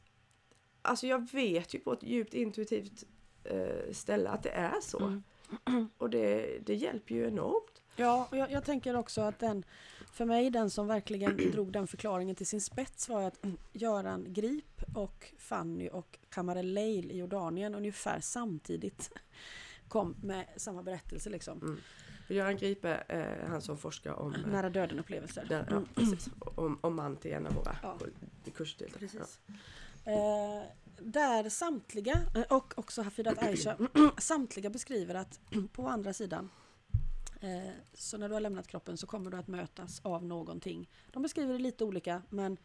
[0.81, 3.03] Alltså jag vet ju på ett djupt intuitivt
[3.43, 5.21] eh, ställe att det är så.
[5.65, 5.89] Mm.
[5.97, 7.78] Och det, det hjälper ju enormt.
[7.99, 9.63] Ja, och jag, jag tänker också att den,
[10.11, 14.33] för mig den som verkligen drog den förklaringen till sin spets var att mm, Göran
[14.33, 19.11] Grip och Fanny och Kamarel Leil i Jordanien ungefär samtidigt
[19.87, 21.57] kom med samma berättelse liksom.
[21.57, 21.77] Mm.
[22.27, 25.45] Göran Gripe, eh, han som forskar om, Nära döden upplevelser.
[25.49, 27.97] där, ja, precis, om, om man till en av våra Ja.
[28.45, 28.51] ja.
[28.55, 28.99] kursdeltagare.
[28.99, 29.39] Precis.
[30.05, 30.63] Eh,
[30.99, 33.77] där samtliga, eh, och också Hafidat Aisha,
[34.17, 35.39] samtliga beskriver att
[35.73, 36.49] på andra sidan
[37.93, 40.89] så när du har lämnat kroppen så kommer du att mötas av någonting.
[41.11, 42.57] De beskriver det lite olika men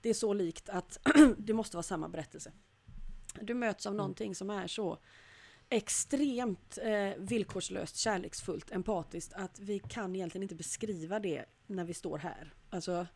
[0.00, 0.98] det är så likt att
[1.38, 2.52] det måste vara samma berättelse.
[3.40, 3.96] Du möts av Mm.
[3.96, 4.98] någonting som är så
[5.68, 12.18] extremt eh, villkorslöst, kärleksfullt, empatiskt att vi kan egentligen inte beskriva det när vi står
[12.18, 12.54] här.
[12.70, 13.06] Alltså,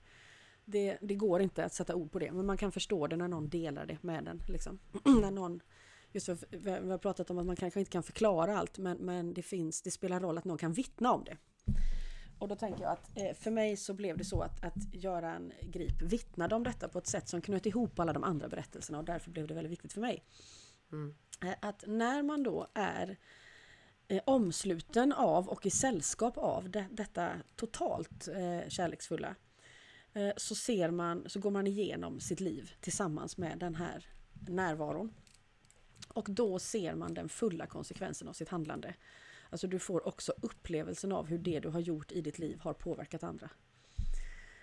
[0.64, 3.28] det, det går inte att sätta ord på det, men man kan förstå det när
[3.28, 4.42] någon delar det med en.
[4.48, 4.78] Liksom.
[5.20, 5.60] när någon,
[6.12, 9.34] just för, vi har- pratat om att man kanske inte kan förklara allt, men, men
[9.34, 11.36] det, finns, det spelar roll att någon kan vittna om det.
[12.38, 15.52] Och då tänker jag att eh, för mig så blev det så att, att Göran
[15.62, 19.04] Grip vittnade om detta på ett sätt som knöt ihop alla de andra berättelserna och
[19.04, 20.24] därför blev det väldigt viktigt för mig.
[20.92, 21.14] Mm.
[21.44, 23.16] Eh, Att när man då är
[24.08, 28.28] eh, omsluten av och i sällskap av det, detta totalt
[28.68, 29.34] kärleksfulla
[30.36, 34.06] så ser man, så går man igenom sitt liv tillsammans med den här
[34.48, 35.12] närvaron.
[36.14, 38.94] Och då ser man den fulla konsekvensen av sitt handlande.
[39.50, 42.72] Alltså du får också upplevelsen av hur det du har gjort i ditt liv har
[42.72, 43.50] påverkat andra.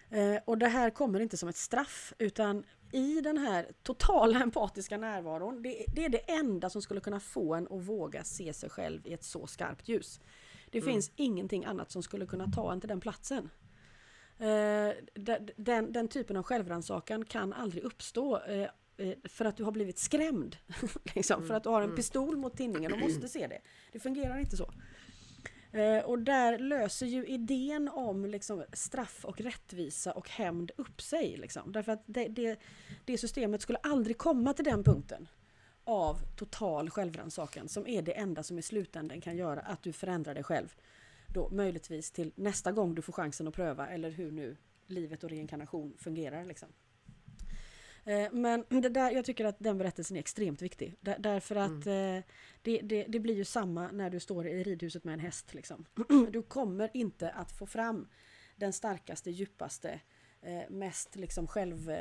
[0.09, 4.97] Eh, och det här kommer inte som ett straff utan i den här totala empatiska
[4.97, 8.69] närvaron, det, det är det enda som skulle kunna få en att våga se sig
[8.69, 10.19] själv i ett så skarpt ljus.
[10.71, 10.93] Det Mm.
[10.93, 13.49] finns ingenting annat som skulle kunna ta en till den platsen.
[14.39, 14.89] Eh,
[15.55, 18.69] den, den, typen av självrannsakan kan aldrig uppstå eh,
[19.23, 20.57] för att du har blivit skrämd.
[21.15, 23.61] liksom, för att du har en pistol mot tinningen och måste se det.
[23.91, 24.71] Det fungerar inte så.
[25.71, 31.37] Eh, och där löser ju idén om liksom, straff och rättvisa och hämnd upp sig.
[31.37, 31.71] Liksom.
[31.71, 32.59] Därför att det, det,
[33.05, 35.27] det systemet skulle aldrig komma till den punkten
[35.83, 40.33] av total självrannsakan som är det enda som i slutändan kan göra att du förändrar
[40.33, 40.75] dig själv.
[41.27, 44.57] Då möjligtvis till nästa gång du får chansen att pröva eller hur nu
[44.87, 46.45] livet och reinkarnation fungerar.
[46.45, 46.69] Liksom.
[48.07, 50.95] Eh, Men det där, jag tycker att den berättelsen är extremt viktig.
[51.01, 55.03] Där, därför att eh, det, det, det blir ju samma när du står i ridhuset
[55.03, 55.53] med en häst.
[55.53, 55.85] Liksom.
[56.31, 58.07] Du kommer inte att få fram
[58.55, 59.99] den starkaste, djupaste,
[60.41, 61.91] eh, mest liksom själv,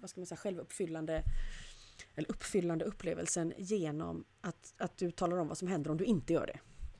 [0.00, 1.22] vad ska man säga, självuppfyllande
[2.14, 6.32] eller uppfyllande upplevelsen genom att, att du talar om vad som händer om du inte
[6.32, 6.58] gör det.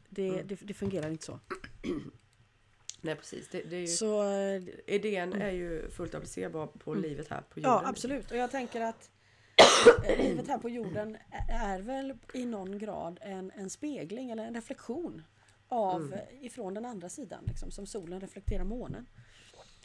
[0.09, 0.47] Det, Mm.
[0.47, 1.41] det, det fungerar inte så.
[3.05, 7.03] Nej precis, det, det är ju, Så eh, idén är ju fullt applicerbar på Mm.
[7.03, 7.71] livet här på jorden.
[7.73, 8.31] Ja, absolut.
[8.31, 9.11] Och jag tänker att
[10.05, 11.17] eh, livet här på jorden
[11.49, 15.23] är väl i någon grad en, en spegling eller en reflektion
[15.69, 16.13] av Mm.
[16.13, 19.07] eh, ifrån den andra sidan, liksom, som solen reflekterar månen.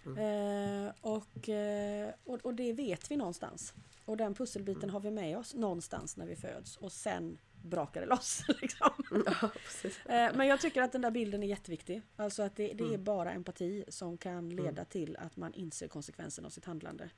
[0.06, 0.18] Mm.
[0.86, 1.50] Eh, och,
[2.26, 3.74] och, och det vet vi någonstans.
[4.06, 4.94] Och den pusselbiten Mm.
[4.94, 8.44] har vi med oss någonstans när vi föds och sen brakar det loss.
[8.62, 8.90] Liksom.
[9.26, 9.50] Ja.
[10.06, 12.02] Eh, Men jag tycker att den där bilden är jätteviktig.
[12.16, 13.04] Alltså att det, det är Mm.
[13.04, 14.86] bara empati som kan leda Mm.
[14.86, 17.10] till att man inser konsekvenserna av sitt handlande.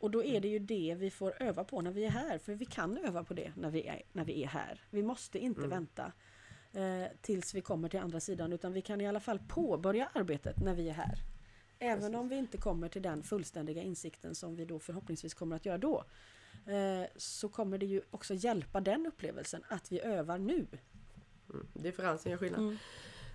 [0.00, 2.38] Och då är det ju det vi får öva på när vi är här.
[2.38, 4.80] För vi kan öva på det när vi är, när vi är här.
[4.90, 5.70] Vi måste inte Mm.
[5.70, 6.12] vänta
[6.72, 8.52] eh, tills vi kommer till andra sidan.
[8.52, 11.18] Utan vi kan i alla fall påbörja arbetet när vi är här.
[11.78, 12.16] Även Precis.
[12.16, 15.78] om vi inte kommer till den fullständiga insikten som vi då förhoppningsvis kommer att göra
[15.78, 16.04] då.
[16.66, 20.66] Eh, så kommer det ju också hjälpa den upplevelsen att vi övar nu.
[21.50, 21.66] Mm.
[21.74, 22.60] Differensen gör skillnad.
[22.60, 22.76] Mm.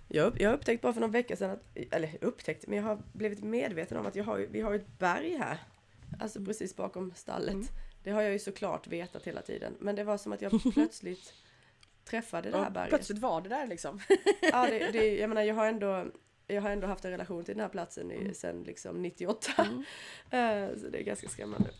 [0.08, 2.84] Jag, upp- jag har upptäckt bara för någon vecka sedan, att, eller upptäckt, men jag
[2.84, 5.58] har blivit medveten om att jag har, ju- vi har ett berg här.
[6.20, 7.54] Alltså precis bakom stallet.
[7.54, 7.66] Mm.
[8.02, 9.76] Det har jag ju såklart vetat hela tiden.
[9.80, 11.34] Men det var som att jag plötsligt
[12.04, 12.88] träffade det här berget.
[12.88, 14.00] Plötsligt var det där liksom.
[14.42, 16.06] Ja, det, det, jag menar jag har ändå
[16.46, 18.34] jag har ändå haft en relation till den här platsen i, Mm.
[18.34, 19.52] sen liksom 98.
[19.68, 19.84] Mm.
[20.30, 21.70] Eh, så det är ganska skrämmande.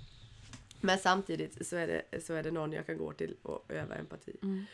[0.84, 3.94] Men samtidigt så är, det, så är det någon jag kan gå till och öva
[3.94, 4.36] empati.
[4.42, 4.64] Mm.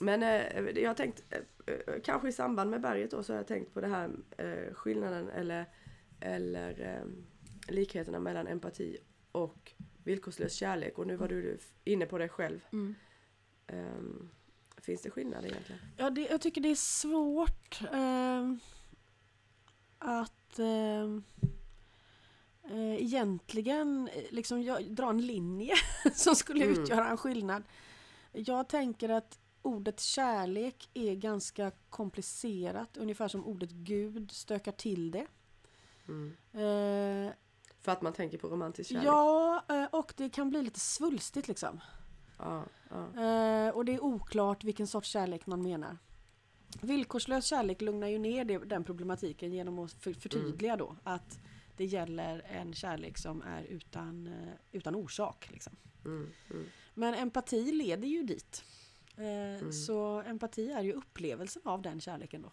[0.00, 3.38] Men eh, jag har tänkt, eh, eh, kanske i samband med berget då, så har
[3.38, 5.66] jag tänkt på det här eh, skillnaden eller,
[6.20, 8.96] eller eh, likheterna mellan empati
[9.32, 9.72] och
[10.04, 10.98] villkorslös kärlek.
[10.98, 12.64] Och nu var du inne på det själv.
[12.72, 12.94] Mm.
[13.66, 14.30] Ehm,
[14.76, 15.80] finns det skillnad egentligen?
[15.96, 18.60] Ja, det, jag tycker det är svårt ehm,
[19.98, 21.24] att ehm,
[22.70, 25.74] eh, egentligen eh, liksom, jag, dra en linje
[26.14, 26.80] som skulle Mm.
[26.82, 27.62] utgöra en skillnad.
[28.32, 35.26] Jag tänker att ordet kärlek är ganska komplicerat, ungefär som ordet Gud stökar till det.
[36.08, 36.36] Mm.
[36.52, 37.32] Eh,
[37.80, 39.06] För att man tänker på romantisk kärlek?
[39.06, 41.80] ja, och det kan bli lite svulstigt liksom.
[42.38, 42.64] ja.
[42.92, 45.98] Eh, och det är oklart vilken sorts kärlek man menar.
[46.80, 51.38] Villkorslös kärlek lugnar ju ner det, den problematiken genom att för, förtydliga då att
[51.80, 55.48] det gäller en kärlek som är utan, eh, utan orsak.
[55.52, 55.76] Liksom.
[56.04, 56.66] Mm, mm.
[56.94, 58.64] Men empati leder ju dit.
[59.16, 62.52] Eh, Så empati är ju upplevelsen av den kärleken då.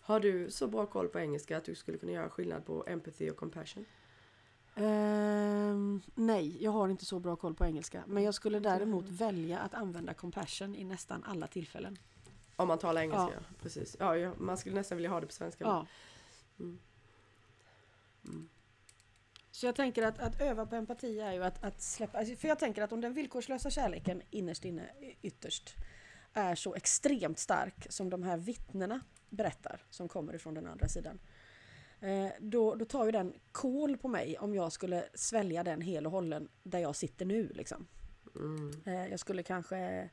[0.00, 3.30] Har du så bra koll på engelska att du skulle kunna göra skillnad på empathy
[3.30, 3.84] och compassion?
[4.74, 8.04] Ehm, nej, jag har inte så bra koll på engelska.
[8.06, 9.16] Men jag skulle däremot Mm.
[9.16, 11.98] välja att använda compassion i nästan alla tillfällen.
[12.56, 13.54] Om man talar engelska, Ja.
[13.62, 13.96] Precis.
[14.00, 15.64] Ja, man skulle nästan vilja ha det på svenska.
[15.64, 15.86] Ja.
[16.60, 16.78] Mm.
[18.24, 18.48] Mm.
[19.50, 22.18] Så jag tänker att, att öva på empati är ju att, att släppa...
[22.18, 24.90] Alltså för jag tänker att om den villkorslösa kärleken innerst inne,
[25.22, 25.74] ytterst,
[26.32, 31.18] är så extremt stark som de här vittnena berättar, som kommer ifrån den andra sidan.
[32.00, 36.06] Eh, då, då tar ju den kol på mig om jag skulle svälja den hel
[36.06, 37.48] och hållen där jag sitter nu.
[37.54, 37.86] Liksom.
[38.36, 38.82] Mm.
[38.86, 40.10] Eh, jag skulle kanske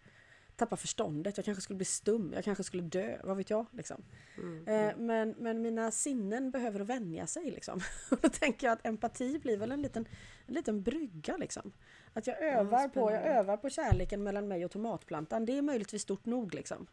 [0.57, 3.65] tappa förståndet, jag kanske skulle bli stum, jag kanske skulle dö, vad vet jag.
[3.71, 4.03] Liksom.
[4.37, 4.67] Mm.
[4.67, 7.51] Eh, men, men mina sinnen behöver vänja sig.
[7.51, 7.79] Liksom.
[8.21, 10.07] Då tänker jag att empati blir väl en liten,
[10.45, 11.37] en liten brygga.
[11.37, 11.71] Liksom.
[12.13, 15.45] Att jag övar, på, jag övar på kärleken mellan mig och tomatplantan.
[15.45, 16.53] Det är möjligtvis stort nog.
[16.53, 16.87] Liksom.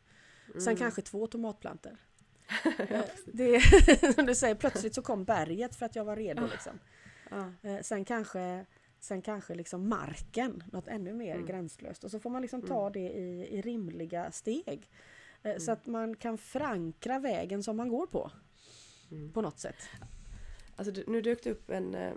[0.53, 0.77] Sen Mm.
[0.77, 1.96] kanske två tomatplantor.
[2.64, 3.24] ja, Eh, precis.
[3.24, 6.46] det, som du säger, plötsligt så kom berget för att jag var redo.
[6.46, 6.79] Liksom.
[7.31, 7.53] ja.
[7.62, 8.66] Eh, sen kanske,
[9.05, 11.47] sen kanske liksom marken, något ännu mer Mm.
[11.47, 12.05] gränslöst.
[12.05, 12.93] Och så får man liksom ta Mm.
[12.93, 14.90] det i, i rimliga steg.
[15.43, 15.73] Eh, Så Mm.
[15.81, 18.31] att man kan förankra vägen som man går på.
[19.11, 19.33] Mm.
[19.33, 19.77] På något sätt.
[20.77, 22.12] Alltså, nu dök det upp en, eh,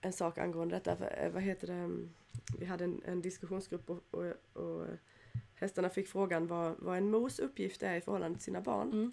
[0.00, 0.96] en sak angående detta.
[0.96, 1.72] För, eh, vad heter det?
[1.72, 2.10] mm,
[2.58, 4.86] Vi hade en, en diskussionsgrupp och, och, och
[5.54, 8.88] hästarna fick frågan vad, vad en mors uppgift är i förhållande till sina barn.
[8.92, 9.12] Mm.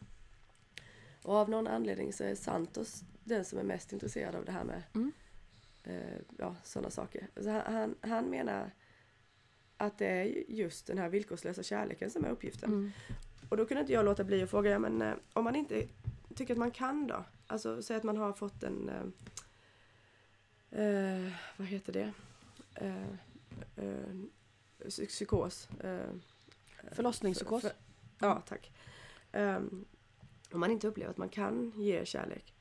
[1.23, 4.63] Och av någon anledning så är Santos den som är mest intresserad av det här
[4.63, 5.11] med Mm.
[6.37, 7.27] Ja, sådana saker.
[7.41, 8.71] Så han, han, menar
[9.77, 12.69] att det är just den här villkorslösa kärleken som är uppgiften.
[12.69, 12.91] Mm.
[13.49, 15.87] Och då kunde inte jag låta bli att fråga, ja, men eh, om man inte
[16.35, 17.23] tycker att man kan då?
[17.47, 22.13] Alltså säg att man har fått en, eh, eh, vad heter det?
[22.75, 23.11] Eh,
[23.75, 24.15] eh,
[24.85, 25.69] psy- psykos.
[25.79, 26.09] Eh,
[26.91, 27.61] Förlossningspsykos.
[27.61, 27.71] för-
[28.19, 28.71] ja, tack.
[29.33, 29.85] Um,
[30.51, 32.53] om man inte upplever att man kan ge kärlek,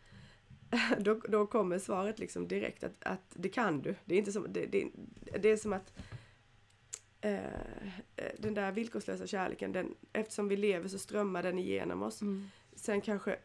[0.99, 3.95] då, då kommer svaret liksom direkt att, att det kan du.
[4.05, 4.89] Det är, inte som, det, det,
[5.41, 5.93] det är som att
[7.21, 7.45] eh,
[8.17, 12.23] eh, den där villkorslösa kärleken, den, eftersom vi lever så strömmar den igenom oss.
[12.23, 12.49] Mm.
[12.75, 13.39] Sen kanske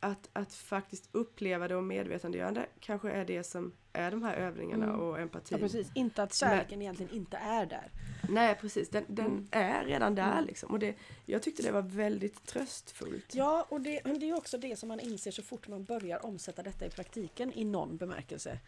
[0.00, 4.84] att, att faktiskt uppleva det och medvetandegörande kanske är det som är de här övningarna
[4.84, 5.00] Mm.
[5.00, 5.58] och empatin.
[5.58, 5.90] Ja, precis.
[5.94, 7.90] Inte att kärleken egentligen inte är där.
[8.28, 9.48] Nej precis, den, den Mm.
[9.50, 10.44] är redan där Mm.
[10.44, 10.70] liksom.
[10.70, 10.94] Och det,
[11.26, 13.34] jag tyckte det var väldigt tröstfullt.
[13.34, 16.26] Ja, och det, men det är också det som man inser så fort man börjar
[16.26, 18.58] omsätta detta i praktiken i någon bemärkelse.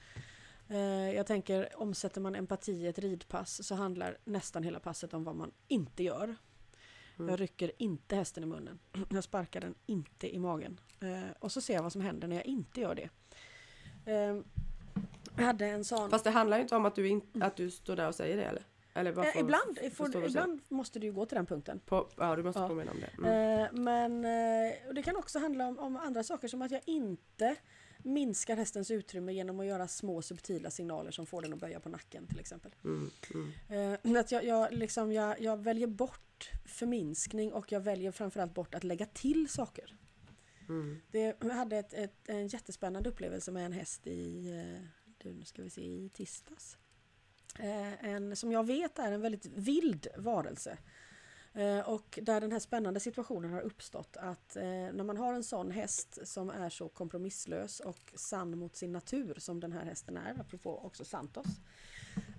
[0.69, 5.25] Eh, Jag tänker, omsätter man empati i ett ridpass så handlar nästan hela passet om
[5.25, 6.37] vad man inte gör.
[7.19, 7.29] Mm.
[7.29, 8.79] Jag rycker inte hästen i munnen.
[9.11, 10.81] Jag sparkar den inte i magen.
[11.01, 13.09] Eh, Och så ser jag vad som händer när jag inte gör det.
[15.37, 16.11] Hade en sån...
[16.11, 18.37] Fast det handlar ju inte om att du, in, att du står där och säger
[18.37, 18.63] det eller?
[18.95, 21.81] eller bara Eh, ibland, får, ibland måste du ju gå till den punkten.
[21.87, 22.69] På, ja, du måste Ja.
[22.69, 23.29] påminna om det.
[23.29, 23.61] Mm.
[23.61, 27.57] Eh, Men eh, det kan också handla om, om andra saker som att jag inte
[27.99, 31.89] minskar hästens utrymme genom att göra små subtila signaler som får den att böja på
[31.89, 32.75] nacken till exempel.
[32.85, 33.11] Mm.
[33.69, 33.99] Mm.
[34.15, 38.75] Eh, Att jag, jag, liksom, jag, jag väljer bort förminskning och jag väljer framförallt bort
[38.75, 39.97] att lägga till saker.
[40.69, 41.01] Mm.
[41.11, 45.63] Det, jag hade ett, ett, en jättespännande upplevelse med en häst i, eh, nu ska
[45.63, 46.79] vi se, i tisdags.
[47.59, 50.79] Eh, En, som jag vet är en väldigt vild varelse.
[51.55, 55.45] Eh, Och där den här spännande situationen har uppstått att eh, när man har en
[55.45, 60.17] sån häst som är så kompromisslös och sann mot sin natur som den här hästen
[60.17, 61.47] är, apropå också Santos.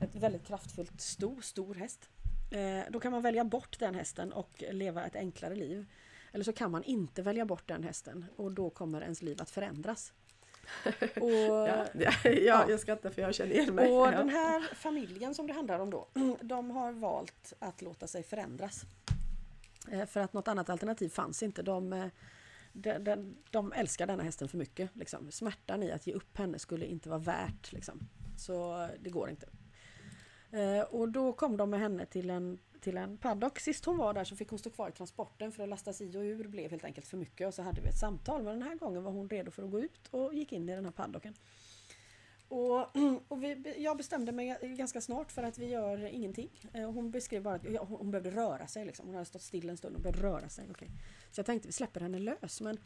[0.01, 2.09] Ett väldigt kraftfullt, stor, stor häst.
[2.51, 5.85] Eh, Då kan man välja bort den hästen och leva ett enklare liv.
[6.31, 9.49] Eller så kan man inte välja bort den hästen och då kommer ens liv att
[9.49, 10.13] förändras.
[11.21, 11.29] Och,
[11.67, 13.91] Ja, ja, ja, jag skrattar för jag känner igen mig.
[13.91, 16.07] och den här familjen som det handlar om då,
[16.41, 18.85] de har valt att låta sig förändras.
[19.91, 21.61] Eh, För att något annat alternativ fanns inte.
[21.63, 22.05] De, eh,
[22.73, 24.89] de, de, de älskar denna hästen för mycket.
[24.95, 25.31] Liksom.
[25.31, 27.71] Smärtan i att ge upp henne skulle inte vara värt.
[27.71, 27.99] Liksom.
[28.37, 29.47] Så det går inte.
[30.51, 33.59] Eh, Och då kom de med henne till en, till en paddock.
[33.59, 36.17] Sist hon var där så fick hon stå kvar i transporten för att lastas i
[36.17, 37.47] och ur blev helt enkelt för mycket.
[37.47, 38.43] Och så hade vi ett samtal.
[38.43, 40.75] Men den här gången var hon redo för att gå ut och gick in i
[40.75, 41.33] den här paddocken.
[42.47, 42.95] Och,
[43.27, 46.49] och vi, jag bestämde mig ganska snart för att vi gör ingenting.
[46.73, 48.85] Eh, hon beskrev bara att hon behövde röra sig.
[48.85, 49.05] Liksom.
[49.05, 50.69] Hon hade stått still en stund och behövde röra sig.
[50.69, 50.89] Okay.
[51.31, 52.61] Så jag tänkte vi släpper henne lös.
[52.61, 52.77] Men,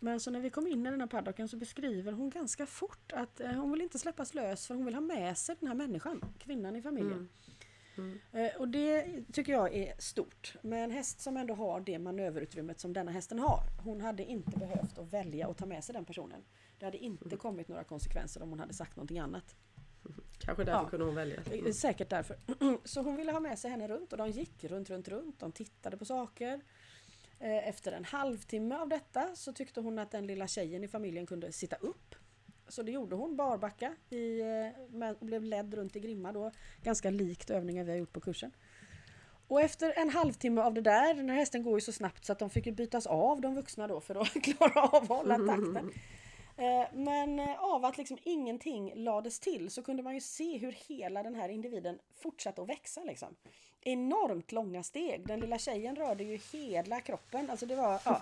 [0.00, 3.12] men så när vi kom in i den här paddocken så beskriver hon ganska fort
[3.12, 5.74] att eh, hon vill inte släppas lös för hon vill ha med sig den här
[5.74, 7.12] människan, kvinnan i familjen.
[7.12, 7.28] Mm.
[8.32, 10.54] Eh, Och det tycker jag är stort.
[10.62, 13.60] Med en häst som ändå har det manöverutrymmet som denna hästen har.
[13.84, 16.44] Hon hade inte behövt att välja att ta med sig den personen.
[16.78, 19.54] Det hade inte kommit några konsekvenser om hon hade sagt någonting annat.
[20.38, 20.88] Kanske därför Ja.
[20.88, 21.40] kunde hon välja.
[21.52, 22.36] Eh, Säkert därför.
[22.84, 25.38] Så hon ville ha med sig henne runt och de gick runt, runt, runt.
[25.40, 26.60] De tittade på saker.
[27.38, 31.26] Eh, Efter en halvtimme av detta så tyckte hon att den lilla tjejen i familjen
[31.26, 32.14] kunde sitta upp.
[32.72, 36.50] Så det gjorde hon, barbacka, i, eh, med, blev ledd runt i grimma då.
[36.82, 38.52] Ganska likt övningar vi har gjort på kursen.
[39.48, 42.32] Och efter en halvtimme av det där, den här hästen går ju så snabbt så
[42.32, 45.92] att de fick bytas av de vuxna då för att klara av att hålla takten.
[46.56, 50.72] Eh, Men eh, av att liksom ingenting lades till så kunde man ju se hur
[50.88, 53.04] hela den här individen fortsatte att växa.
[53.04, 53.36] Liksom.
[53.80, 55.26] Enormt långa steg.
[55.26, 57.50] Den lilla tjejen rörde ju hela kroppen.
[57.50, 58.20] Alltså det var, ja.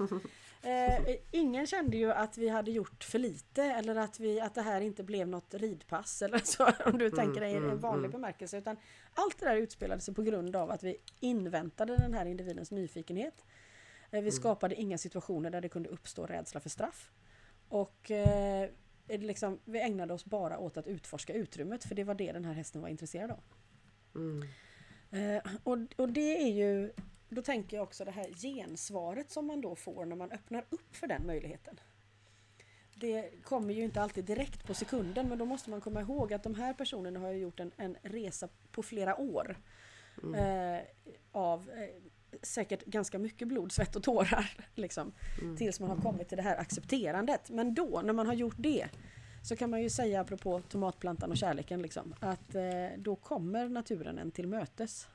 [0.62, 4.62] Eh, ingen kände ju att vi hade gjort för lite eller att, vi, att det
[4.62, 8.58] här inte blev något ridpass eller så om du tänker dig en vanlig bemärkelse.
[8.58, 8.76] Utan
[9.14, 13.44] allt det där utspelade sig på grund av att vi inväntade den här individens nyfikenhet.
[14.10, 17.10] Eh, Vi skapade inga situationer där det kunde uppstå rädsla för straff.
[17.68, 18.70] Och eh,
[19.08, 22.52] liksom, vi ägnade oss bara åt att utforska utrymmet för det var det den här
[22.52, 23.42] hästen var intresserad av.
[24.14, 24.48] Mm.
[25.10, 26.92] Eh, och, och det är ju,
[27.30, 30.96] då tänker jag också det här gensvaret som man då får när man öppnar upp
[30.96, 31.80] för den möjligheten.
[32.94, 36.42] Det kommer ju inte alltid direkt på sekunden men då måste man komma ihåg att
[36.42, 39.56] de här personerna har ju gjort en, en resa på flera år.
[40.36, 40.80] Eh,
[41.32, 42.02] av eh,
[42.42, 44.56] säkert ganska mycket blod, svett och tårar.
[44.74, 45.12] Liksom,
[45.58, 47.50] Tills man har kommit till det här accepterandet.
[47.50, 48.88] Men då, när man har gjort det,
[49.42, 52.62] så kan man ju säga apropå tomatplantan och kärleken, liksom, att eh,
[52.98, 55.08] då kommer naturen en till mötes.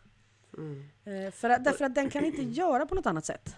[0.58, 0.84] Mm.
[1.06, 3.56] Eh, för att, därför att den kan inte göra på något annat sätt.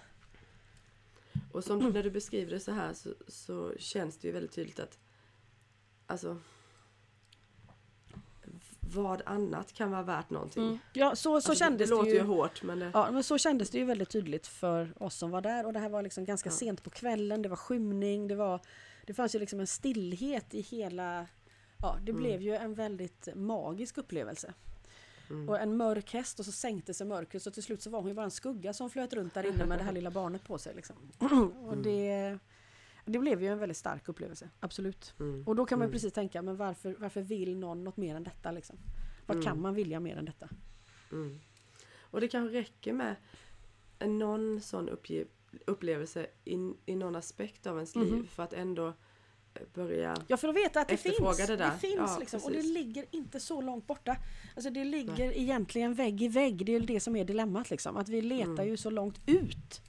[1.51, 4.79] Och som när du beskriver det så här så, så känns det ju väldigt tydligt
[4.79, 4.97] att
[6.07, 6.37] alltså
[8.79, 10.79] vad annat kan vara värt någonting.
[10.93, 12.15] Ja, så, så Alltså, kändes det det, låter ju.
[12.17, 15.31] ju hårt men det, Ja, men så kändes det ju väldigt tydligt för oss som
[15.31, 16.53] var där och det här var liksom ganska Ja.
[16.53, 18.61] sent på kvällen, det var skymning, det var
[19.05, 21.27] Det fanns ju liksom en stillhet i hela
[21.81, 22.23] Ja, det Mm.
[22.23, 24.53] blev ju en väldigt magisk upplevelse.
[25.29, 25.49] Mm.
[25.49, 28.07] Och en mörk häst och så sänkte sig mörkret så till slut så var hon
[28.07, 30.57] ju bara en skugga som flöt runt där inne med det här lilla barnet på
[30.57, 30.75] sig.
[30.75, 30.95] Liksom.
[31.65, 31.83] Och Mm.
[31.83, 32.39] det,
[33.05, 35.13] det blev ju en väldigt stark upplevelse, absolut.
[35.19, 35.43] Mm.
[35.47, 35.93] Och då kan man ju Mm.
[35.93, 38.51] precis tänka, men varför, varför vill någon något mer än detta?
[38.51, 38.75] Liksom?
[39.25, 39.61] Vad kan Mm.
[39.61, 40.49] man vilja mer än detta?
[41.11, 41.39] Mm.
[41.99, 43.15] Och det kanske räcker med
[43.99, 45.27] en någon sån uppgiv,
[45.65, 46.53] upplevelse i,
[46.85, 48.05] i någon aspekt av ens Mhm.
[48.05, 48.93] liv för att ändå
[49.73, 50.17] börja...
[50.27, 51.37] Ja för att veta att det finns.
[51.37, 52.43] det Det, finns Ja, liksom.
[52.43, 54.17] Och det ligger inte så långt borta.
[54.55, 56.65] Alltså det ligger egentligen vägg i vägg.
[56.65, 57.97] Det är det som är dilemmat liksom.
[57.97, 58.67] Att vi letar Mm.
[58.67, 59.81] ju så långt ut.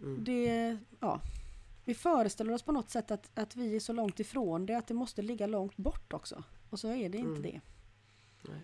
[0.00, 0.24] Mm.
[0.24, 1.20] Det, ja.
[1.84, 4.86] Vi föreställer oss på något sätt att, att vi är så långt ifrån det att
[4.86, 6.44] det måste ligga långt bort också.
[6.70, 7.42] Och så är det inte Mm.
[7.42, 7.60] det.
[8.42, 8.60] Nej.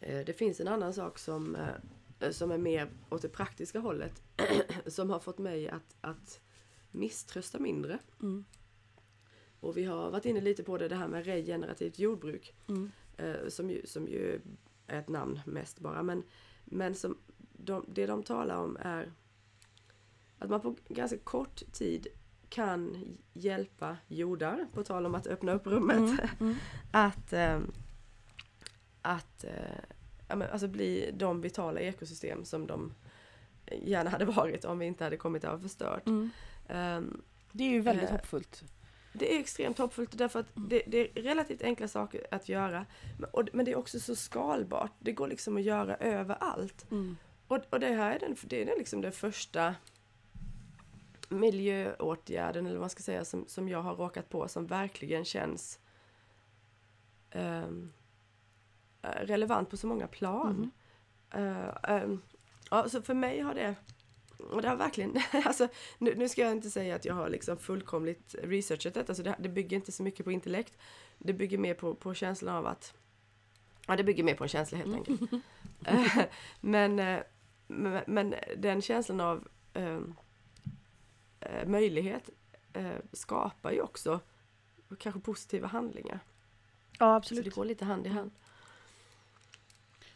[0.00, 1.56] Eh, Det finns en annan sak som,
[2.20, 4.22] eh, som är mer åt det praktiska hållet
[4.86, 6.40] som har fått mig att, att
[6.90, 7.98] misströsta mindre.
[8.22, 8.44] Mm.
[9.60, 12.54] Och vi har varit inne lite på det, det här med regenerativt jordbruk.
[12.68, 12.90] Mm.
[13.16, 14.40] eh, som, ju, som ju
[14.86, 16.02] är ett namn mest bara.
[16.02, 16.22] Men,
[16.64, 17.18] men som
[17.52, 19.12] de, det de talar om är
[20.38, 22.06] att man på ganska kort tid
[22.48, 26.18] kan hjälpa jordar, på tal om att öppna upp rummet, Mm.
[26.40, 26.54] Mm.
[26.90, 27.60] att, eh,
[29.02, 29.80] att eh,
[30.28, 32.92] ja, men, alltså bli de vitala ekosystem som de
[33.72, 36.06] gärna hade varit om vi inte hade kommit att ha förstört.
[36.06, 36.30] Mm.
[36.68, 38.64] Ehm, Det är ju väldigt Eh, hoppfullt.
[39.12, 42.86] det är extremt hoppfullt därför att det, det är relativt enkla saker att göra.
[43.18, 44.92] Men, och, men det är också så skalbart.
[44.98, 46.86] Det går liksom att göra överallt.
[46.90, 47.16] Mm.
[47.48, 49.74] Och, och det här är, den, det är liksom den första
[51.28, 55.78] miljöåtgärden, eller vad man ska säga, som, som jag har råkat på som verkligen känns
[57.30, 57.66] eh,
[59.02, 60.70] relevant på så många plan.
[61.30, 62.22] Eh, ehm,
[62.70, 63.74] ja, så för mig har det
[64.38, 65.68] och det har verkligen, alltså
[65.98, 69.36] nu, nu ska jag inte säga att jag har liksom fullkomligt researchat detta, så det,
[69.38, 70.78] det bygger inte så mycket på intellekt.
[71.18, 72.94] Det bygger mer på, på känslan av att,
[73.86, 75.20] ja det bygger mer på en känsla helt enkelt.
[75.84, 76.24] Eh,
[76.60, 77.20] men, eh,
[77.66, 80.00] men, men den känslan av eh,
[81.40, 82.30] eh, möjlighet
[82.72, 84.20] eh, skapar ju också
[84.98, 86.20] kanske positiva handlingar.
[86.92, 87.44] Ja Så absolut.
[87.44, 88.30] det går lite hand i hand.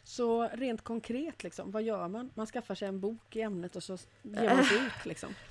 [0.03, 2.31] Så rent konkret, liksom, vad gör man?
[2.33, 5.05] Man skaffar sig en bok i ämnet och så ger man sig ut.
[5.05, 5.29] Liksom.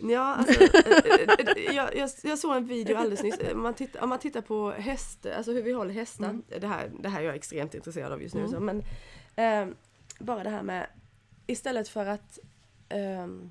[0.00, 3.38] Ja, alltså, eh, eh, jag, jag, jag såg en video alldeles nyss.
[3.38, 6.24] Eh, Man tittar, om man tittar på häst, alltså hur vi håller hästar.
[6.30, 6.42] Mm.
[6.60, 8.40] Det, här, det här är jag extremt intresserad av just nu.
[8.40, 8.52] Mm.
[8.52, 8.82] Så, men
[9.36, 9.74] eh,
[10.18, 10.86] bara det här med
[11.46, 12.38] istället för att
[12.88, 13.50] ehm,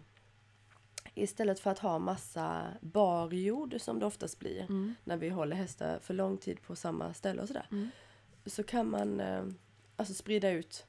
[1.16, 4.96] Istället för att ha massa barjord som det oftast blir Mm.
[5.04, 7.68] när vi håller hästar för lång tid på samma ställe och sådär.
[7.72, 7.90] Mm.
[8.46, 9.44] Så kan man eh,
[9.96, 10.86] alltså sprida ut,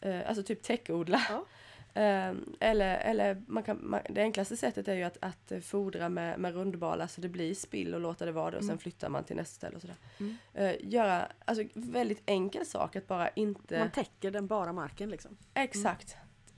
[0.00, 1.22] eh, alltså typ täckodla.
[1.28, 1.44] Ja.
[1.96, 6.38] Eh, eller eller man kan, man, det enklaste sättet är ju att, att fodra med,
[6.38, 8.78] med rundbalar så det blir spill och låta det vara det och sen Mm.
[8.78, 9.96] flyttar man till nästa ställe och sådär.
[10.20, 10.36] Mm.
[10.54, 13.78] Eh, göra, alltså väldigt enkel sak att bara inte...
[13.78, 15.36] Man täcker den bara marken liksom.
[15.54, 16.16] Exakt.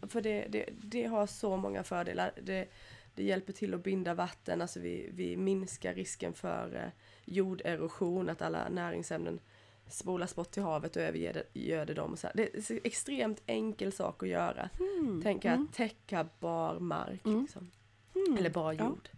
[0.09, 2.33] För det, det, det har så många fördelar.
[2.43, 2.69] Det,
[3.15, 6.91] det hjälper till att binda vatten, alltså vi, vi minskar risken för eh,
[7.25, 9.41] jorderosion, att alla näringsämnen
[9.89, 12.13] spolas bort till havet och övergöder dem.
[12.13, 12.35] och Så här.
[12.37, 14.71] Det är en extremt enkel sak att göra.
[14.81, 15.23] Mm.
[15.23, 15.65] Tänka Mm.
[15.65, 17.41] att täcka bar mark, Mm.
[17.43, 17.71] liksom.
[18.15, 18.39] Mm.
[18.39, 18.85] eller bar Ja.
[18.85, 19.09] jord.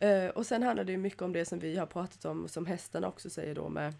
[0.00, 3.08] Eh, och sen handlar det mycket om det som vi har pratat om, som hästarna
[3.08, 3.94] också säger då med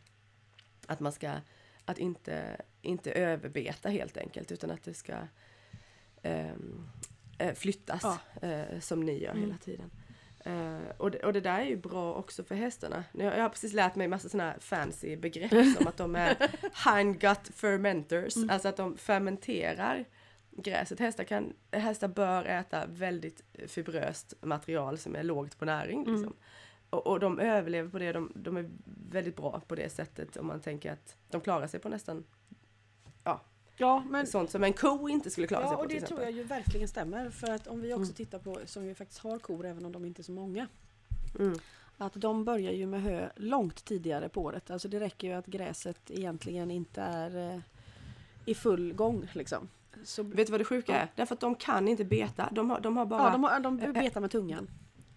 [0.87, 1.33] att man ska,
[1.85, 5.15] att inte, inte överbeta helt enkelt, utan att det ska
[6.23, 8.19] eh, flyttas Ja.
[8.49, 9.43] eh, som ni gör Mm.
[9.43, 9.91] hela tiden.
[10.49, 13.05] Eh, och, det, och det där är ju bra också för hästarna.
[13.13, 16.17] Nu har- Jag har precis lärt mig massa sådana här fancy begrepp som att de
[16.17, 16.37] är
[16.97, 18.51] hindgut fermenters, Mm.
[18.51, 20.05] alltså att de fermenterar
[20.51, 20.99] gräset.
[21.01, 26.03] Hästar, kan, hästar bör äta väldigt fibröst material som är lågt på näring.
[26.03, 26.15] Mm.
[26.15, 26.37] Liksom.
[26.91, 28.71] Och, och de överlever på det, de, de är
[29.11, 32.25] väldigt bra på det sättet om man tänker att de klarar sig på nästan
[33.79, 36.07] Ja, men sånt som en ko inte skulle klara Ja, sig på och till det
[36.07, 37.31] tror jag ju verkligen stämmer.
[37.31, 38.14] För att om vi också Mm.
[38.14, 40.66] tittar på, som vi faktiskt har kor även om de inte är så många.
[41.39, 41.59] Mm.
[41.99, 44.70] Att de börjar ju med hö långt tidigare på året.
[44.70, 47.61] Alltså det räcker ju att gräset egentligen inte är eh,
[48.45, 49.68] i full gång liksom.
[50.05, 50.99] Så, Vet du vad det sjuka Ja.
[50.99, 51.09] är?
[51.14, 52.49] Därför att de kan inte beta.
[52.53, 53.22] De har, de har bara...
[53.22, 54.70] ja, de, har, de betar med tungan.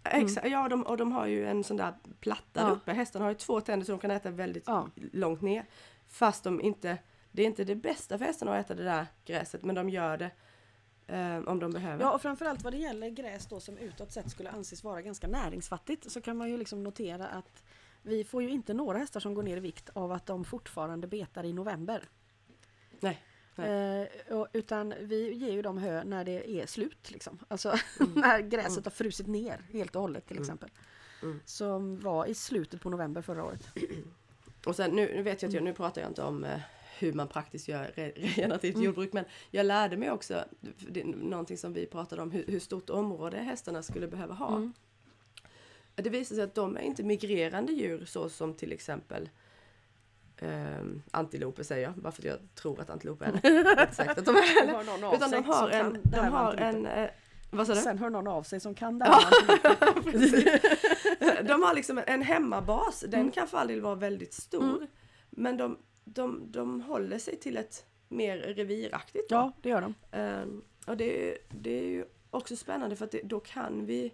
[0.03, 2.69] Exa, ja, de, och de har ju en sån där platta Ja.
[2.69, 2.91] uppe.
[2.93, 4.87] Hästarna har ju två tänder så de kan äta väldigt Ja.
[4.95, 5.65] långt ner.
[6.07, 6.97] Fast de inte...
[7.31, 10.17] Det är inte det bästa för hästarna att äta det där gräset, men de gör
[10.17, 10.31] det
[11.07, 12.03] eh, om de behöver.
[12.03, 15.27] Ja, och framförallt vad det gäller gräs då som utåt sett skulle anses vara ganska
[15.27, 17.63] näringsfattigt så kan man ju liksom notera att
[18.01, 21.07] vi får ju inte några hästar som går ner i vikt av att de fortfarande
[21.07, 22.03] betar i november.
[22.99, 23.23] Nej.
[23.57, 27.11] Eh, och, utan vi ger ju dem hö när det är slut.
[27.11, 27.39] Liksom.
[27.47, 28.11] Alltså Mm.
[28.15, 30.43] när gräset har frusit ner helt och hållet till Mm.
[30.43, 30.69] exempel.
[31.23, 31.39] Mm.
[31.45, 33.67] Som var i slutet på november förra året.
[34.65, 35.65] Och sen nu, nu vet jag att Mm.
[35.65, 36.59] jag, nu pratar jag inte om eh,
[37.01, 38.85] hur man praktiskt gör re, regenerativt Mm.
[38.85, 40.43] jordbruk, men jag lärde mig också,
[40.89, 44.55] det, någonting som vi pratade om, hur, hur stort område hästarna skulle behöva ha.
[44.55, 44.73] Mm.
[45.95, 49.29] Det visar sig att de är inte migrerande djur så som till exempel
[50.37, 50.81] eh,
[51.11, 53.71] antiloper säger jag, bara för att jag tror att antiloper är det.
[54.11, 55.07] Att de är det.
[55.07, 57.09] av Utan de har en, de har en, eh,
[57.51, 57.81] vad sa du?
[57.81, 59.23] Sen hör någon av sig som kan det här.
[61.43, 63.31] De har liksom en hemmabas, den Mm.
[63.31, 64.87] kan för all del vara väldigt stor.
[65.29, 69.29] Men de, de, de håller sig till ett mer reviraktigt.
[69.29, 69.35] då.
[69.35, 69.93] ja, det gör de.
[70.11, 74.13] Ehm, och det, är- det är ju också spännande för att det, då kan vi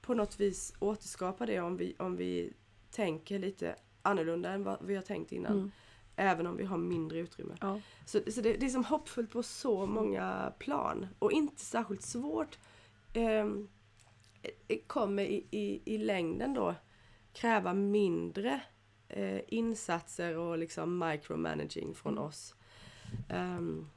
[0.00, 2.52] på något vis återskapa det om vi, om vi
[2.90, 5.52] tänker lite annorlunda än vad vi har tänkt innan.
[5.52, 5.70] Mm.
[6.16, 7.54] Även om vi har mindre utrymme.
[7.60, 7.80] Ja.
[8.06, 12.58] Så, så det, det är som hoppfullt på så många plan och inte särskilt svårt.
[14.66, 16.74] Det kommer i, i, i längden då
[17.32, 18.60] kräva mindre
[19.08, 22.24] eh, insatser och liksom micromanaging från Mm.
[22.24, 22.54] oss.
[23.28, 23.90] Ehm,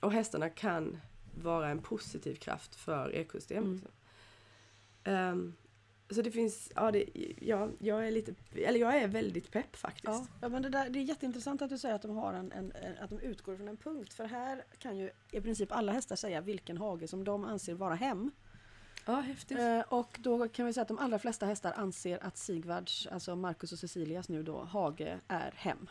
[0.00, 0.96] och hästarna kan
[1.42, 3.62] vara en positiv kraft för ekosystem.
[3.62, 3.72] Mm.
[3.72, 3.90] Liksom.
[5.04, 5.54] Ehm,
[6.10, 7.04] så det finns, ja, det,
[7.40, 10.06] ja, jag är lite, eller jag är väldigt pepp faktiskt.
[10.06, 12.52] Ja, ja men det, där, det är jätteintressant att du säger att de, har en,
[12.52, 14.12] en, en, att de utgår från en punkt.
[14.12, 17.94] För här kan ju i princip alla hästar säga vilken hage som de anser vara
[17.94, 18.30] hem.
[19.08, 19.58] Ja, häftigt.
[19.58, 23.36] Eh, och då kan vi säga att de allra flesta hästar anser att Sigvards, alltså
[23.36, 25.90] Marcus och Cecilias nu då, hage är hem.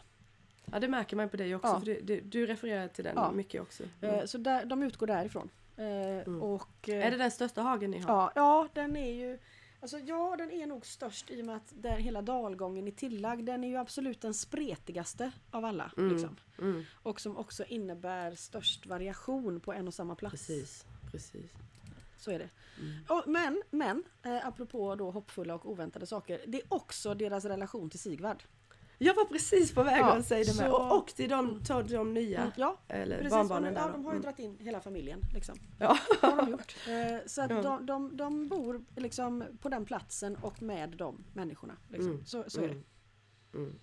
[0.72, 1.80] Ja det märker man på dig också, Ja.
[1.80, 3.32] för du, du, du refererar till den Ja.
[3.32, 3.84] mycket också.
[4.02, 4.28] Eh, Mm.
[4.28, 5.50] så där, de utgår därifrån.
[5.78, 8.14] Eh, och, eh, Är det den största hagen ni har?
[8.14, 9.40] Ja, ja, den är ju
[9.82, 13.46] Alltså ja, den är nog störst i och med att där hela dalgången är tillagd.
[13.46, 15.92] Den är ju absolut den spretigaste av alla.
[15.98, 16.12] Mm.
[16.12, 16.36] Liksom.
[16.60, 16.84] Mm.
[17.04, 20.32] Och som också innebär störst variation på en och samma plats.
[20.48, 21.52] Precis, precis.
[22.18, 22.50] Så är det.
[22.80, 22.94] Mm.
[23.10, 26.42] Och, men, men eh, apropå då hoppfulla och oväntade saker.
[26.48, 28.44] Det är också deras relation till Sigvard.
[29.00, 30.70] Jag var precis på väg Ja, att säga det med.
[30.72, 33.32] så- Och, och till de, ta de nya, Mm, ja, eller precis.
[33.32, 33.92] barnbarnen ja, där.
[33.92, 34.22] de har ju Mm.
[34.22, 35.22] dragit in hela familjen.
[35.34, 35.56] Liksom.
[35.80, 35.98] Ja.
[36.22, 36.76] Det har de gjort.
[36.88, 37.62] Eh, så att Ja.
[37.62, 41.78] de, de, de bor liksom på den platsen och med de människorna.
[41.90, 42.12] Liksom.
[42.12, 42.74] Mm, Så, så är det.
[42.74, 42.84] Mm.
[43.56, 43.80] Mm.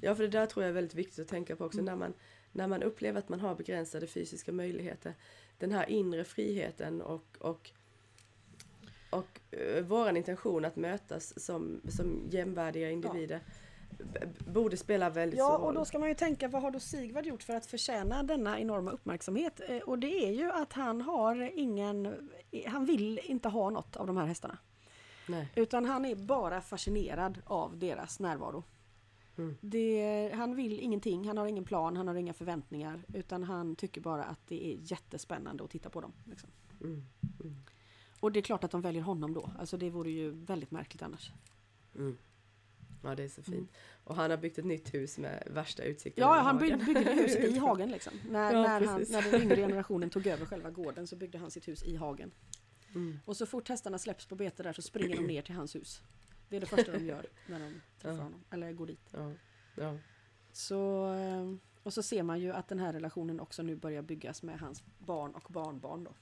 [0.00, 1.84] Ja, för det där tror jag är väldigt viktigt att tänka på också Mm.
[1.84, 2.14] när, man,
[2.56, 5.14] när man upplever att man har begränsade fysiska möjligheter.
[5.58, 7.70] Den här inre friheten och, och,
[9.10, 13.40] och uh, våran intention att mötas som, som jämvärdiga individer
[14.12, 14.20] b-
[14.52, 15.74] borde spela väldigt Ja, stor och roll.
[15.74, 18.90] då ska man ju tänka vad har då Sigvard gjort för att förtjäna denna enorma
[18.90, 19.60] uppmärksamhet?
[19.68, 22.30] Eh, Och det är ju att han har ingen,
[22.66, 24.58] han vill inte ha något av de här hästarna.
[25.28, 25.48] Nej.
[25.54, 28.64] Utan han är bara fascinerad av deras närvaro.
[29.38, 29.56] Mm.
[29.60, 33.02] Det, han vill ingenting, han har ingen plan, han har inga förväntningar.
[33.14, 36.12] Utan han tycker bara att det är jättespännande att titta på dem.
[36.24, 36.48] Liksom.
[36.80, 37.04] Mm.
[37.40, 37.56] Mm.
[38.20, 39.50] Och det är klart att de väljer honom då.
[39.58, 41.32] Alltså det vore ju väldigt märkligt annars.
[41.94, 42.16] Mm.
[43.02, 43.56] Ja, det är så fint.
[43.56, 43.68] Mm.
[44.04, 46.78] Och han har byggt ett nytt hus med värsta utsikten Ja, han hagen.
[46.86, 48.12] byggde, huset i hagen liksom.
[48.30, 51.50] När, Ja, när, han, när den yngre generationen tog över själva gården så byggde han
[51.50, 52.30] sitt hus i hagen.
[52.94, 53.18] Mm.
[53.24, 56.02] Och så fort hästarna släpps på bete där så springer de ner till hans hus.
[56.48, 58.22] Det är det första de gör när de träffar Ja.
[58.22, 59.10] honom, eller går dit.
[59.12, 59.32] Ja.
[59.76, 59.96] Ja.
[60.52, 64.42] Så, eh, och så ser man ju att den här relationen också nu börjar byggas
[64.42, 66.14] med hans barn och barnbarn då.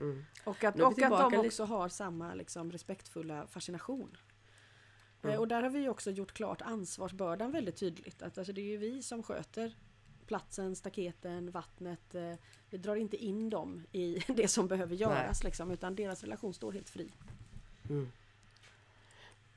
[0.00, 0.24] Mm.
[0.44, 4.16] Och att, och att de också har samma liksom, respektfulla fascination.
[5.22, 5.38] Mm.
[5.40, 8.22] Och där har vi också gjort klart ansvarsbördan väldigt tydligt.
[8.22, 9.76] Att alltså, det är ju vi som sköter
[10.26, 12.14] platsen, staketen, vattnet.
[12.14, 12.34] eh,
[12.70, 16.72] Vi drar inte in dem i det som behöver göras liksom, utan deras relation står
[16.72, 17.12] helt fri.
[17.90, 18.08] Mm.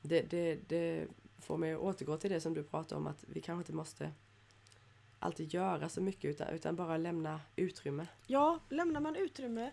[0.07, 1.07] Det, det, det
[1.39, 4.11] får mig att återgå till det som du pratade om att vi kanske inte måste
[5.19, 8.07] alltid göra så mycket utan, utan bara lämna utrymme.
[8.27, 9.71] Ja, lämnar man utrymme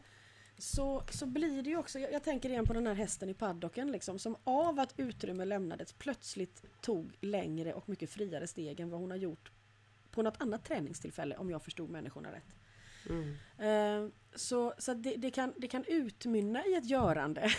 [0.58, 3.34] så, så blir det ju också, jag, jag tänker igen på den här hästen i
[3.34, 8.90] paddocken liksom, som av att utrymme lämnades plötsligt tog längre och mycket friare steg än
[8.90, 9.52] vad hon har gjort
[10.10, 12.56] på något annat träningstillfälle om jag förstod människorna rätt.
[13.08, 13.36] Mm.
[13.58, 17.50] Eh, Så, så det, det, kan, det kan utmynna i ett görande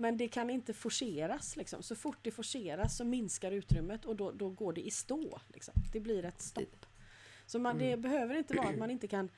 [0.00, 1.56] men det kan inte forceras.
[1.56, 1.82] Liksom.
[1.82, 5.40] Så fort det forceras så minskar utrymmet och då, då går det i stå.
[5.48, 5.74] Liksom.
[5.92, 6.86] Det blir ett stopp.
[7.46, 9.28] Så man, det behöver inte vara att man inte kan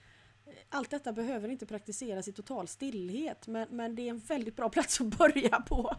[0.69, 4.69] allt detta behöver inte praktiseras i total stillhet men, men det är en väldigt bra
[4.71, 5.97] plats att börja på.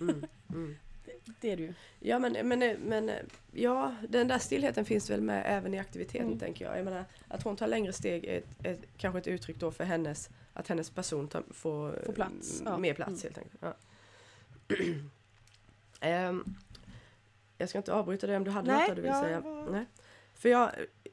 [0.00, 0.24] Mm.
[0.50, 0.76] Mm.
[1.42, 1.74] Det är det ju.
[2.00, 3.10] Ja men, men, men
[3.52, 6.38] ja, den där stillheten finns väl med även i aktiviteten Mm.
[6.38, 6.78] tänker jag.
[6.78, 9.84] Jag menar, att hon tar längre steg är ett, ett, kanske ett uttryck då för
[9.84, 12.78] hennes, att hennes person tar, får, Får plats, m- ja.
[12.78, 13.34] mer plats Mm.
[13.34, 13.62] helt enkelt.
[13.62, 13.74] Ja.
[16.00, 16.44] Ehm,
[17.58, 19.40] jag ska inte avbryta dig om du hade Nej, något du vill jag säga.
[19.40, 19.84] var- Nej.
[20.34, 20.70] För jag,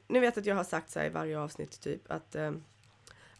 [0.08, 2.64] ni vet att jag har sagt så här i varje avsnitt typ att ehm,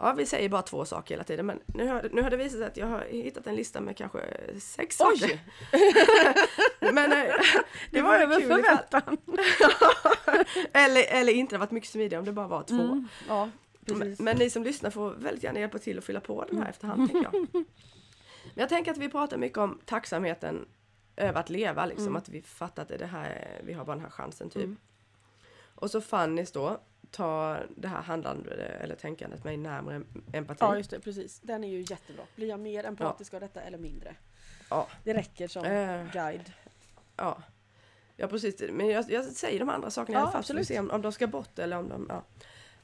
[0.03, 2.59] Ja, vi säger bara två saker hela tiden men nu har, nu har det visat
[2.59, 4.21] sig att jag har hittat en lista med kanske
[4.61, 5.41] sex saker.
[6.93, 7.35] Men eh,
[7.91, 9.17] Det var ju över förväntan.
[10.73, 12.75] eller, eller inte, det hade varit mycket smidigare om det bara var två.
[12.83, 13.51] Mm, ja,
[13.87, 16.71] Men, men ni som lyssnar får väldigt gärna hjälpa till att fylla på den här
[16.71, 17.47] efterhand tänker jag.
[17.53, 17.65] Men
[18.55, 20.69] jag tänker att vi pratar mycket om tacksamheten
[21.17, 22.17] över att leva liksom, Mm.
[22.17, 24.65] att vi fattar att det här, är- vi har bara den här chansen typ.
[24.65, 24.77] Mm.
[25.75, 26.81] Och så Fannys då,
[27.11, 30.03] ta det här handlandet eller tänkandet mig närmare
[30.33, 30.59] empati.
[30.61, 31.41] Ja just det, precis.
[31.41, 32.25] Den är ju jättebra.
[32.37, 34.15] Blir jag mer empatisk av detta eller mindre?
[34.71, 34.89] Ja.
[35.05, 36.13] Det räcker som Eh.
[36.13, 36.53] guide.
[37.17, 37.43] Ja,
[38.17, 38.63] ja precis.
[38.71, 40.45] Men jag, jag säger de andra sakerna Ja, i alla fall.
[40.45, 42.07] Så vi ser om, om de ska bort eller om de...
[42.09, 42.23] Ja.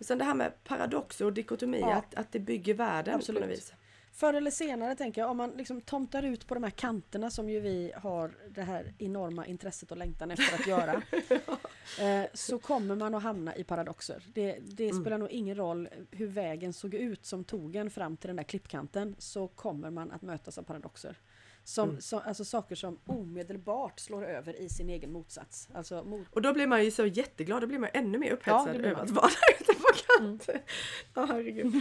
[0.00, 1.94] Sen det här med paradoxer och dikotomi, Ja.
[1.94, 3.42] att, att det bygger världen Absolut.
[3.42, 3.72] på något vis.
[4.16, 7.48] Förr eller senare tänker jag, om man liksom tomtar ut på de här kanterna som
[7.50, 10.92] ju vi har det här enorma intresset och längtan efter att göra.
[12.00, 14.22] eh, så kommer man att hamna i paradoxer.
[14.34, 15.00] Det, det Mm.
[15.02, 18.42] spelar nog ingen roll hur vägen såg ut som tog en fram till den där
[18.44, 21.16] klippkanten så kommer man att mötas av paradoxer.
[21.64, 22.00] Som, Mm.
[22.00, 25.68] så, alltså saker som omedelbart slår över i sin egen motsats.
[25.74, 28.32] Alltså mot, Och då blir man ju så jätteglad, då blir man ännu mer Ja,
[28.34, 29.30] upphetsad blir över att vara
[29.96, 30.60] på kanten.
[31.14, 31.74] Ja, herregud.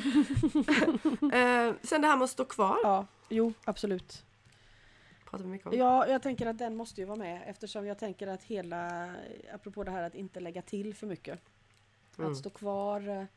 [1.34, 4.26] eh, sen det här med att stå kvar, ja, jo absolut.
[5.30, 5.78] pratar vi mycket om.
[5.78, 9.10] Ja, jag tänker att den måste ju vara med eftersom jag tänker att hela,
[9.54, 11.40] apropå det här att inte lägga till för mycket.
[12.18, 12.32] Mm.
[12.32, 13.28] Att stå kvar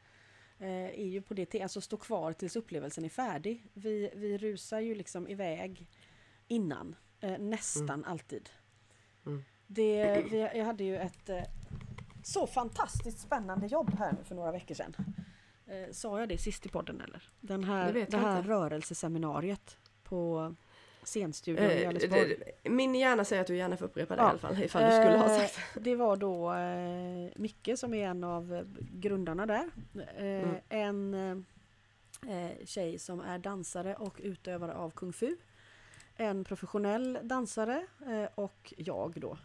[0.58, 3.66] eh, är ju på det te- alltså stå kvar tills upplevelsen är färdig.
[3.72, 5.86] Vi, vi rusar ju liksom iväg
[6.48, 8.50] innan, eh, nästan alltid.
[9.26, 9.44] Mm.
[9.66, 11.42] Det, vi, jag hade ju ett eh,
[12.28, 14.94] så fantastiskt spännande jobb här nu för några veckor sedan.
[15.66, 17.22] Eh, sa jag det sist i podden eller?
[17.40, 18.50] Den här, Det det här inte.
[18.50, 20.54] rörelseseminariet på
[21.02, 22.36] scenstudion i Eh, Älvsborg.
[22.62, 24.28] det- min hjärna säger att du gärna får upprepa det i Ja.
[24.30, 28.08] alla fall, ifall du skulle ha Eh, sagt Det var då eh, Micke som är
[28.08, 28.62] en av eh,
[28.92, 29.70] grundarna där.
[30.16, 30.56] Eh, Mm.
[30.68, 31.14] En
[32.28, 35.36] eh, tjej som är dansare och utövare av kung fu.
[36.16, 39.38] En professionell dansare eh, och jag då.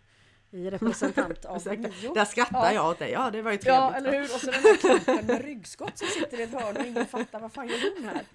[0.54, 2.14] I representant av Mio.
[2.14, 2.74] Där skrattar Ja.
[2.74, 3.68] jag åt dig, ja det var ju trevligt.
[3.82, 4.24] Ja, eller hur?
[4.24, 7.39] Och så den här klumpen med ryggskott som sitter i ett hörn och ingen fattar
[7.39, 8.26] vad fan gör hon här?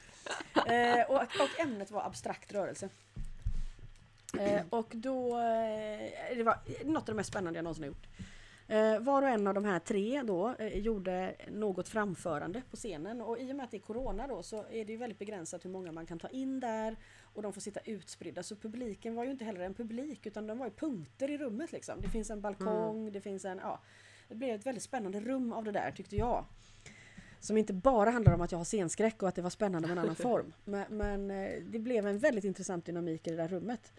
[1.01, 2.89] Eh, och, och ämnet var abstrakt rörelse.
[4.39, 8.07] Eh, och då, eh, det var något av det mest spännande jag någonsin har gjort.
[8.69, 13.21] Eh, var och en av de här tre då eh, gjorde något framförande på scenen
[13.21, 15.65] och i och med att det är Corona då så är det ju väldigt begränsat
[15.65, 16.97] hur många man kan ta in där
[17.39, 20.59] och de får sitta utspridda så publiken var ju inte heller en publik utan de
[20.59, 22.01] var ju punkter i rummet liksom.
[22.01, 23.81] Det finns en balkong, det finns en, ja.
[24.29, 26.45] Det blev ett väldigt spännande rum av det där tyckte jag.
[27.41, 29.99] Som inte bara handlar om att jag har scenskräck och att det var spännande med
[29.99, 30.53] en annan form.
[30.65, 33.93] Men, men eh, det blev en väldigt intressant dynamik i det där rummet.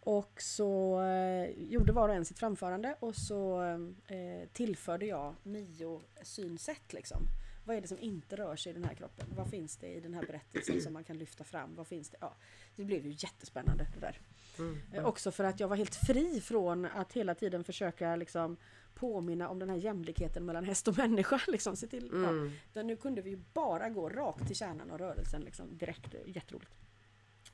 [0.00, 3.62] Och så eh, gjorde var och en sitt framförande och så
[4.06, 7.28] eh, tillförde jag Mio synsätt liksom.
[7.64, 9.26] Vad är det som inte rör sig i den här kroppen?
[9.36, 11.74] Vad finns det i den här berättelsen som man kan lyfta fram?
[11.74, 12.16] Vad finns det?
[12.20, 12.34] Ja,
[12.76, 14.20] det blev ju jättespännande det där.
[14.58, 14.78] Mm.
[14.92, 18.56] Eh, Också för att jag var helt fri från att hela tiden försöka liksom
[18.94, 21.40] påminna om den här jämlikheten mellan häst och människa.
[21.48, 22.28] Liksom, se till, ja.
[22.28, 22.52] Mm.
[22.70, 26.14] Utan nu kunde vi ju bara gå rakt till kärnan av rörelsen liksom, direkt.
[26.26, 26.72] Jätteroligt.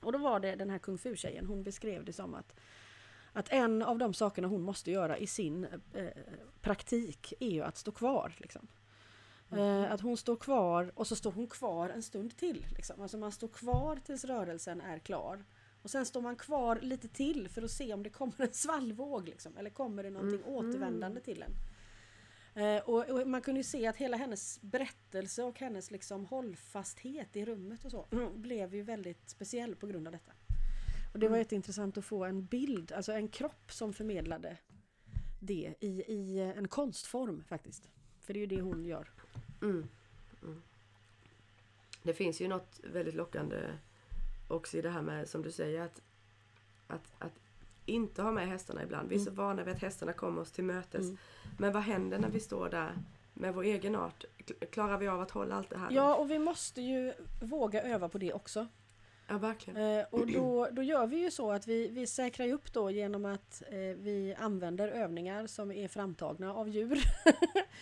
[0.00, 2.54] Och då var det den här kung fu-tjejen, hon beskrev det som att
[3.32, 6.08] att en av de sakerna hon måste göra i sin eh,
[6.60, 8.32] praktik är ju att stå kvar.
[8.36, 8.68] Liksom.
[9.52, 12.66] Eh, att hon står kvar och så står hon kvar en stund till.
[12.76, 13.00] Liksom.
[13.02, 15.44] Alltså man står kvar tills rörelsen är klar.
[15.82, 19.28] Och sen står man kvar lite till för att se om det kommer en svallvåg.
[19.28, 21.52] Liksom, eller kommer det någonting återvändande till en.
[22.54, 27.36] Eh, och, och man kunde ju se att hela hennes berättelse och hennes liksom hållfasthet
[27.36, 30.32] i rummet och så blev ju väldigt speciell på grund av detta.
[31.12, 31.38] Och det var Mm.
[31.38, 34.56] jätteintressant att få en bild, alltså en kropp som förmedlade
[35.40, 37.88] det i, i en konstform faktiskt.
[38.20, 39.10] För det är ju det hon gör.
[39.62, 39.88] Mm.
[40.42, 40.62] Mm.
[42.02, 43.56] Det finns ju något väldigt lockande
[44.48, 46.02] också i det här med som du säger att,
[46.86, 47.32] att, att
[47.86, 49.08] inte ha med hästarna ibland.
[49.08, 51.00] Vi är så vana vid att hästarna kommer oss till mötes.
[51.04, 51.16] Mm.
[51.58, 52.92] Men vad händer när vi står där
[53.34, 54.24] med vår egen art?
[54.38, 55.90] Kl- Klarar vi av att hålla allt det här?
[55.90, 58.66] Ja, och vi måste ju våga öva på det också.
[59.30, 59.98] Ja verkligen.
[59.98, 63.24] Eh, och då, då gör vi ju så att vi, vi säkrar upp då genom
[63.24, 66.98] att eh, vi använder övningar som är framtagna av djur.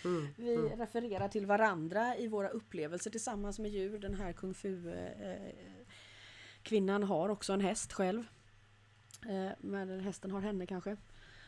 [0.05, 0.29] Mm.
[0.37, 0.79] Vi Mm.
[0.79, 3.99] refererar till varandra i våra upplevelser tillsammans med djur.
[3.99, 5.53] Den här kung fu eh,
[6.63, 8.25] kvinnan har också en häst själv.
[9.29, 10.97] Eh, men hästen har henne kanske.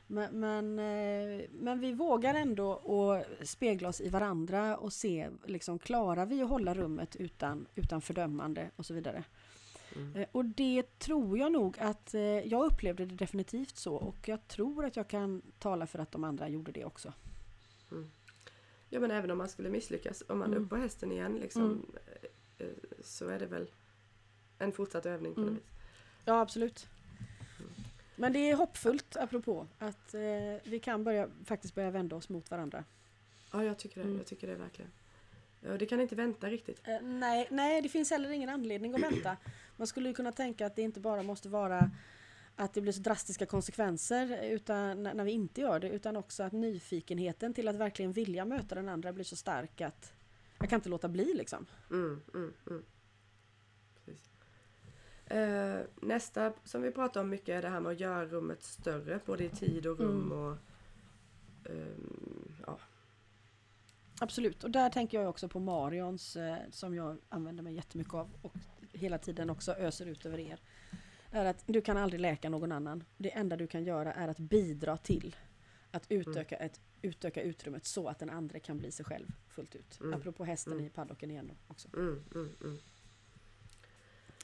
[0.07, 5.79] Men, men, eh, men vi vågar ändå att spegla oss i varandra och se, liksom,
[5.79, 9.25] klarar vi att hålla rummet utan, utan fördömande och så vidare.
[9.97, 10.17] Mm.
[10.17, 14.49] Eh, Och det tror jag nog att eh, jag upplevde det definitivt så och jag
[14.49, 17.13] tror att jag kan tala för att de andra gjorde det också.
[18.93, 20.65] Ja men även om man skulle misslyckas, om man är Mm.
[20.65, 21.87] upp på hästen igen liksom,
[22.59, 22.73] eh, eh,
[23.05, 23.71] så är det väl
[24.59, 25.53] en fortsatt övning på Mm.
[25.55, 25.71] något vis.
[26.25, 26.87] Ja, absolut.
[28.17, 30.21] Men det är hoppfullt apropå att eh,
[30.65, 32.85] vi kan börja, faktiskt börja vända oss mot varandra.
[33.53, 34.17] Ja jag tycker det, Mm.
[34.17, 34.91] jag tycker det verkligen.
[35.61, 36.81] Ja, det kan inte vänta riktigt.
[36.89, 39.37] Eh, nej, nej, det finns heller ingen anledning att vänta.
[39.77, 41.91] Man skulle ju kunna tänka att det inte bara måste vara
[42.57, 46.53] att det blir så drastiska konsekvenser utan, när vi inte gör det utan också att
[46.53, 50.13] nyfikenheten till att verkligen vilja möta den andra blir så stark att
[50.59, 51.67] jag kan inte låta bli liksom.
[51.91, 52.85] Mm, mm, mm.
[55.27, 59.21] Eh, nästa som vi pratar om mycket är det här med att göra rummet större
[59.27, 60.33] både i tid och rum Mm.
[60.33, 60.57] och
[61.71, 62.20] ehm.
[64.23, 68.31] Absolut, och där tänker jag också på Marions eh, som jag använder mig jättemycket av
[68.43, 68.55] och
[68.93, 70.61] hela tiden också öser ut över er.
[71.31, 73.05] Är att du kan aldrig läka någon annan.
[73.17, 75.37] Det enda du kan göra är att bidra till
[75.91, 80.01] att utöka, ett, utöka utrymmet så att den andra kan bli sig själv fullt ut.
[80.01, 80.15] Mm.
[80.21, 80.87] Apropå hästen Mm.
[80.87, 81.89] i paddocken igen då också.
[81.97, 82.79] Mm, mm, mm.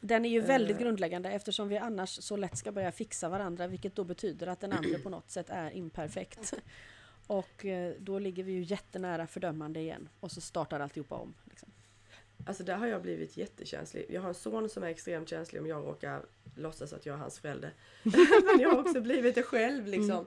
[0.00, 0.82] Den är ju väldigt Eh.
[0.82, 4.72] grundläggande eftersom vi annars så lätt ska börja fixa varandra vilket då betyder att den
[4.72, 6.54] andra på något sätt är imperfekt.
[7.26, 11.34] Och eh, då ligger vi ju jättenära fördömande igen och så startar alltihopa om.
[11.44, 11.68] Liksom.
[12.46, 14.06] Alltså där har jag blivit jättekänslig.
[14.08, 16.22] Jag har en son som är extremt känslig om jag råkar
[16.56, 17.72] låtsas att jag är hans förälder.
[18.02, 20.26] Men jag har också blivit det själv liksom.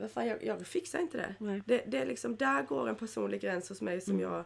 [0.00, 1.60] Vad fan, jag, jag fixar inte det.
[1.66, 1.82] Det.
[1.86, 4.30] Det är liksom, där går en personlig gräns hos mig som Mm.
[4.32, 4.44] jag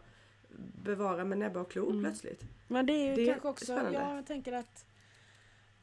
[0.84, 2.02] bevarar med näbbar och klor Mm.
[2.04, 2.42] plötsligt.
[2.68, 3.98] Men det är ju Det är kanske också, spännande.
[3.98, 4.84] ja, jag tänker att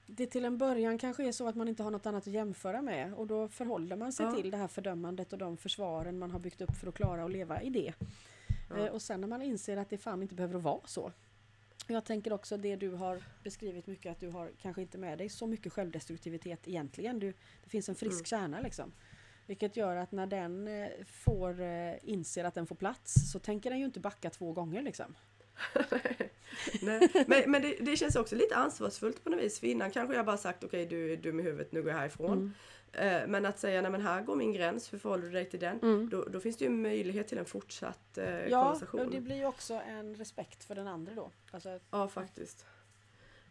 [0.09, 2.81] det till en början kanske är så att man inte har något annat att jämföra
[2.81, 4.31] med och då förhåller man sig Ja.
[4.31, 7.31] till det här fördömandet och de försvaren man har byggt upp för att klara att
[7.31, 7.93] leva i det.
[8.69, 8.77] Ja.
[8.77, 11.11] Eh, och sen när man inser att det fan inte behöver vara så.
[11.87, 15.29] Jag tänker också det du har beskrivit mycket att du har kanske inte med dig
[15.29, 17.19] så mycket självdestruktivitet egentligen.
[17.19, 17.33] Du,
[17.63, 18.41] det finns en frisk Mm.
[18.41, 18.91] kärna liksom.
[19.45, 23.69] Vilket gör att när den eh, får, eh, inser att den får plats så tänker
[23.69, 25.15] den ju inte backa två gånger liksom.
[26.81, 27.09] Nej.
[27.27, 29.59] Men, men det, det känns också lite ansvarsfullt på något vis.
[29.59, 31.97] För innan kanske jag bara sagt okej du är dum i huvudet, nu går jag
[31.99, 32.31] härifrån.
[32.93, 33.21] Mm.
[33.21, 35.59] Eh, Men att säga nej men här går min gräns, hur förhåller du dig till
[35.59, 35.79] den?
[35.79, 36.09] Mm.
[36.09, 38.99] Då, då finns det ju möjlighet till en fortsatt eh, Ja, konversation.
[38.99, 41.31] och det blir ju också en respekt för den andra då.
[41.51, 42.65] Alltså, Ja faktiskt.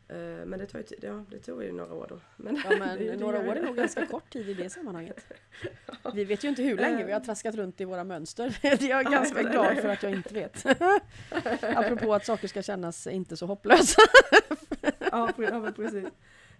[0.09, 2.21] Eh, Men det tar ju tid, ja det tog ju några år då.
[2.37, 3.61] Men, ja, men det- det några år det.
[3.61, 5.27] är nog ganska kort tid i det sammanhanget.
[6.15, 8.59] Vi vet ju inte hur länge vi har traskat runt i våra mönster.
[8.63, 10.67] Jag är Nej, ganska men- glad för att jag inte vet.
[11.77, 14.03] Apropå att saker ska kännas inte så hopplösa.
[14.99, 16.05] ja, ja precis.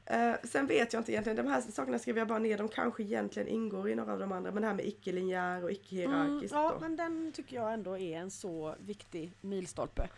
[0.09, 3.03] Eh, sen vet jag inte egentligen, de här sakerna skriver jag bara ner, de kanske
[3.03, 4.51] egentligen ingår i några av de andra.
[4.53, 6.53] Men det här med icke-linjär och icke-hierarkiskt.
[6.53, 6.81] Mm, ja, då.
[6.81, 10.09] men den tycker jag ändå är en så viktig milstolpe.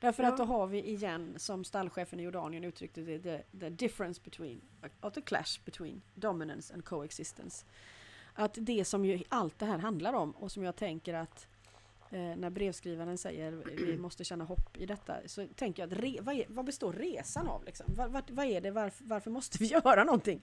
[0.00, 0.28] Därför Ja.
[0.28, 4.60] att då har vi igen, som stallchefen i Jordanien uttryckte det, the, the difference between,
[5.02, 7.66] or the clash between dominance and coexistence.
[8.34, 11.48] Att det som ju allt det här handlar om och som jag tänker att
[12.10, 16.18] eh, när brevskrivaren säger vi måste känna hopp i detta så tänker jag att re,
[16.20, 17.64] vad, är, vad består resan av?
[17.64, 17.86] Liksom?
[17.96, 18.70] Vad, vad, vad är det?
[18.70, 20.42] Varför, varför måste vi göra någonting?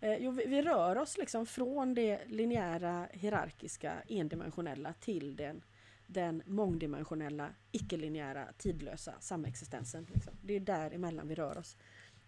[0.00, 5.62] Eh, jo, vi, vi rör oss liksom från det linjära, hierarkiska, endimensionella till den,
[6.06, 10.06] den mångdimensionella, icke-linjära, tidlösa samexistensen.
[10.14, 10.32] Liksom.
[10.42, 11.76] Det är däremellan vi rör oss.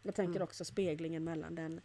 [0.03, 0.43] Jag tänker Mm.
[0.43, 1.81] också speglingen mellan den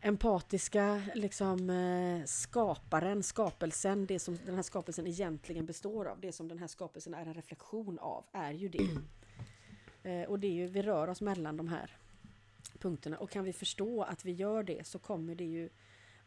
[0.00, 6.48] empatiska liksom, eh, skaparen, skapelsen, det som den här skapelsen egentligen består av, det som
[6.48, 8.88] den här skapelsen är en reflektion av, är ju det.
[10.02, 11.96] Eh, och det är ju, vi rör oss mellan de här
[12.78, 15.68] punkterna och kan vi förstå att vi gör det så kommer det ju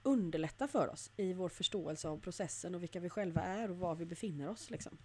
[0.04, 3.96] underlätta för oss i vår förståelse av processen och vilka vi själva är och var
[3.96, 4.70] vi befinner oss.
[4.70, 4.98] Liksom.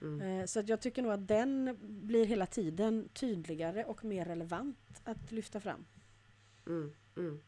[0.00, 0.20] Mm.
[0.20, 4.78] Eh, Så att jag tycker nog att den blir hela tiden tydligare och mer relevant
[5.04, 5.84] att lyfta fram.
[6.66, 7.40] Mm, mm.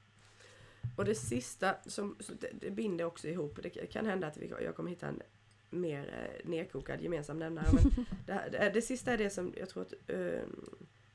[0.97, 2.17] Och det sista, som,
[2.53, 5.23] det, binder också ihop, det kan hända att vi, jag kommer hitta en
[5.71, 7.67] mer eh, nedkokad gemensam nämnare.
[7.73, 10.43] Men det, här, det, det sista är det som jag tror att eh,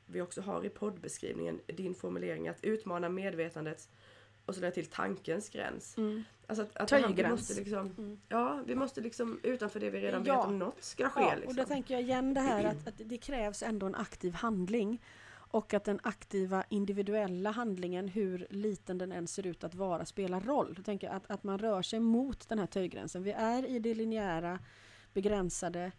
[0.06, 3.90] vi också har i poddbeskrivningen, din formulering att utmana medvetandet
[4.48, 5.96] och så där till tankens gräns.
[6.48, 8.20] Alltså att, att här- vi måste liksom, Mm.
[8.30, 10.38] ja, vi måste liksom utanför det vi redan Ja.
[10.38, 11.22] vet om något ska ske.
[11.22, 11.50] Ja, liksom.
[11.50, 15.02] och då tänker jag igen det här att, att det krävs ändå en aktiv handling.
[15.50, 20.42] Och att den aktiva individuella handlingen, hur liten den än ser ut att vara, spelar
[20.42, 20.74] roll.
[20.78, 23.24] Då tänker att, att man rör sig mot den här töjgränsen.
[23.24, 24.60] Vi är i det linjära,
[25.14, 25.92] begränsade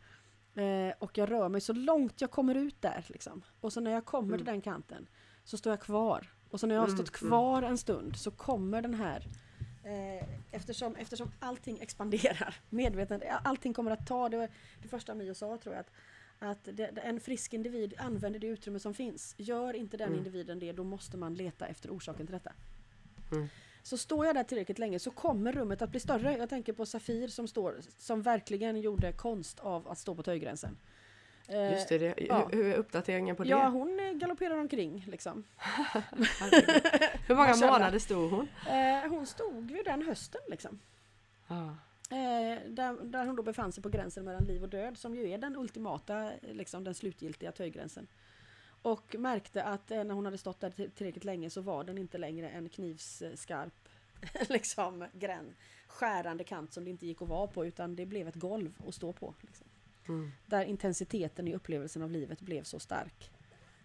[0.55, 3.05] eh, och jag rör mig så långt jag kommer ut där.
[3.09, 3.43] Liksom.
[3.61, 5.09] Och så när jag kommer till den kanten
[5.45, 6.27] så står jag kvar.
[6.51, 9.27] Och så när jag har Mm, stått kvar en stund så kommer den här
[9.85, 14.49] Eh, eftersom, eftersom allting expanderar, medvetandet, allting kommer att ta, det var
[14.83, 15.91] det första Mio sa tror jag, att,
[16.39, 19.35] att det- en frisk individ använder det utrymme som finns.
[19.39, 20.19] Gör inte den Mm.
[20.19, 22.53] individen det, då måste man leta efter orsaken till detta.
[23.33, 23.49] Mm.
[23.83, 26.37] Så står jag där tillräckligt länge så kommer rummet att bli större.
[26.39, 30.77] Jag tänker på Safir som står, som verkligen gjorde konst av att stå på töjgränsen.
[31.49, 32.49] Eh, Just det, det ja.
[32.53, 33.49] hur, hur är uppdateringen på det?
[33.49, 35.45] Ja, hon eh, galopperar omkring liksom.
[37.27, 38.49] Hur många månader stod hon?
[38.69, 40.79] Eh, hon stod ju den hösten liksom.
[41.47, 41.69] Ah.
[42.67, 45.39] Där, där hon då befann sig på gränsen mellan liv och död som ju är
[45.39, 48.07] den ultimata, liksom den slutgiltiga töjgränsen.
[48.83, 52.19] Och märkte att när hon hade stått där till- tillräckligt länge så var den inte
[52.19, 53.89] längre en knivskarp
[54.49, 55.55] liksom, gräns,
[55.87, 58.95] skärande kant som det inte gick att vara på utan det blev ett golv att
[58.95, 59.35] stå på.
[59.41, 59.67] Liksom.
[60.09, 60.31] Mm.
[60.47, 63.31] Där intensiteten i upplevelsen av livet blev så stark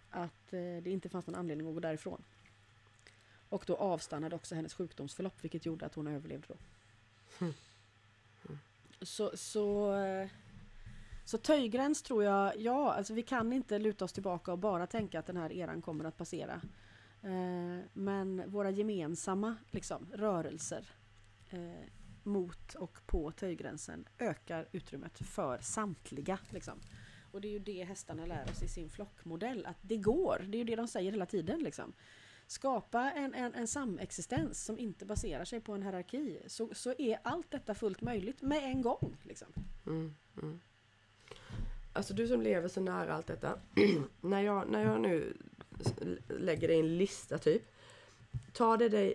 [0.10, 2.24] att eh, det inte fanns någon anledning att gå därifrån.
[3.50, 6.56] Och då avstannade också hennes sjukdomsförlopp vilket gjorde att hon överlevde då.
[7.40, 7.54] Mm.
[9.02, 10.30] Så, så, eh,
[11.26, 15.20] så töjgräns tror jag, ja alltså vi kan inte luta oss tillbaka och bara tänka
[15.20, 16.62] att den här eran kommer att passera.
[17.22, 20.90] Eh, men våra gemensamma liksom, rörelser
[21.50, 21.88] eh,
[22.26, 26.40] mot och på töjgränsen ökar utrymmet för samtliga.
[26.50, 26.80] Liksom.
[27.32, 30.46] Och det är ju det hästarna lär oss i sin flockmodell, att det går.
[30.48, 31.60] Det är ju det de säger hela tiden.
[31.60, 31.94] Liksom.
[32.48, 37.20] Skapa en, en, en samexistens som inte baserar sig på en hierarki så, så är
[37.24, 39.18] allt detta fullt möjligt med en gång.
[39.24, 39.48] Liksom.
[39.86, 40.60] Mm, mm.
[41.94, 43.60] Alltså du som lever så nära allt detta.
[44.22, 45.38] när, jag, när jag nu
[46.28, 47.64] lägger dig i en lista typ.
[48.54, 49.14] Tar det, dig,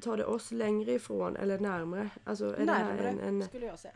[0.00, 2.10] tar det oss längre ifrån eller närmre?
[2.24, 3.20] Alltså är Närmre en...
[3.20, 3.94] en skulle jag säga.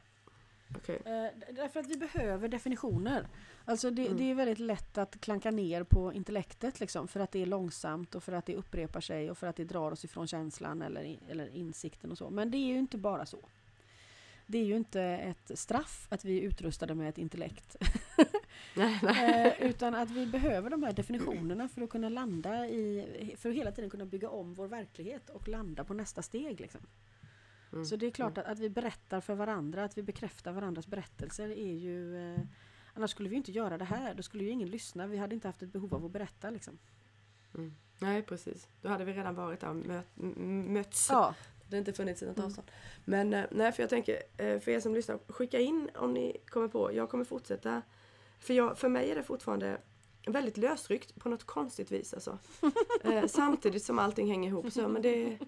[0.76, 0.96] okej.
[1.04, 3.28] Eh, därför att vi behöver definitioner.
[3.64, 4.18] Alltså det, Mm.
[4.18, 8.14] det är väldigt lätt att klanka ner på intellektet liksom, för att det är långsamt
[8.14, 11.18] och för att det upprepar sig och för att det drar oss ifrån känslan eller,
[11.28, 12.30] eller insikten och så.
[12.30, 13.38] Men det är ju inte bara så.
[14.50, 17.76] Det är ju inte ett straff att vi är utrustade med ett intellekt.
[18.76, 19.46] Nej, nej.
[19.60, 23.54] eh, utan att vi behöver de här definitionerna för att kunna landa i, för att
[23.54, 26.60] hela tiden kunna bygga om vår verklighet och landa på nästa steg.
[26.60, 26.80] Liksom.
[27.72, 27.84] Mm.
[27.84, 31.48] Så det är klart att, att vi berättar för varandra, att vi bekräftar varandras berättelser
[31.48, 32.16] är ju...
[32.34, 32.40] Eh,
[32.94, 35.06] annars skulle vi ju inte göra det här, då skulle ju ingen lyssna.
[35.06, 36.78] Vi hade inte haft ett behov av att berätta liksom.
[37.54, 37.74] Mm.
[37.98, 38.68] Nej precis.
[38.82, 41.08] Då hade vi redan varit där och möt, m- mötts.
[41.10, 41.34] Ja,
[41.68, 42.46] Det har inte funnits något Mm.
[42.46, 42.70] avstånd.
[43.04, 46.36] Men eh, nej, för jag tänker, eh, för er som lyssnar, skicka in om ni
[46.46, 46.92] kommer på.
[46.92, 47.82] Jag kommer fortsätta.
[48.40, 49.80] För, jag, för mig är det fortfarande
[50.26, 52.14] väldigt lösryckt på något konstigt vis.
[52.14, 52.38] Alltså.
[53.04, 54.72] Eh, samtidigt som allting hänger ihop.
[54.72, 55.38] Så, men det,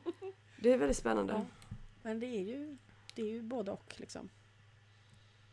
[0.62, 1.33] det är väldigt spännande.
[1.33, 1.45] Ja.
[1.71, 2.77] Ja, men det är ju,
[3.14, 4.29] det är ju både och liksom.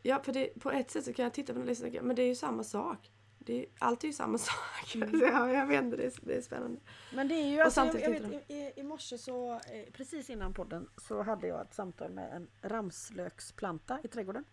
[0.02, 2.16] för det, på ett sätt så kan jag titta på den listan och tänka, men
[2.16, 3.10] det är ju samma sak.
[3.38, 4.94] Det är, allt är ju samma sak.
[4.94, 5.20] Mm.
[5.20, 6.80] Ja, jag vet inte, det är, det är spännande.
[7.14, 9.60] Men det är ju, Och alltså, jag, jag vet, i, i morse så, eh,
[9.92, 14.44] precis innan podden, så hade jag ett samtal med en ramslöksplanta i trädgården.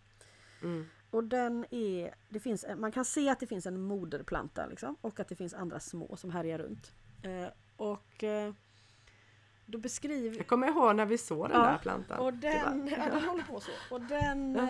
[0.62, 0.86] Mm.
[1.10, 4.96] Och den är, det finns, en- man kan se att det finns en moderplanta liksom,
[5.00, 6.92] och att det finns andra små som härjar runt.
[7.22, 8.52] Eh, och eh,
[9.66, 10.36] då beskriver...
[10.36, 12.18] Jag kommer ihåg när vi såg den Ja, där plantan.
[12.18, 13.70] Och den, ja, den håller på så.
[13.90, 14.68] Och den, Ja.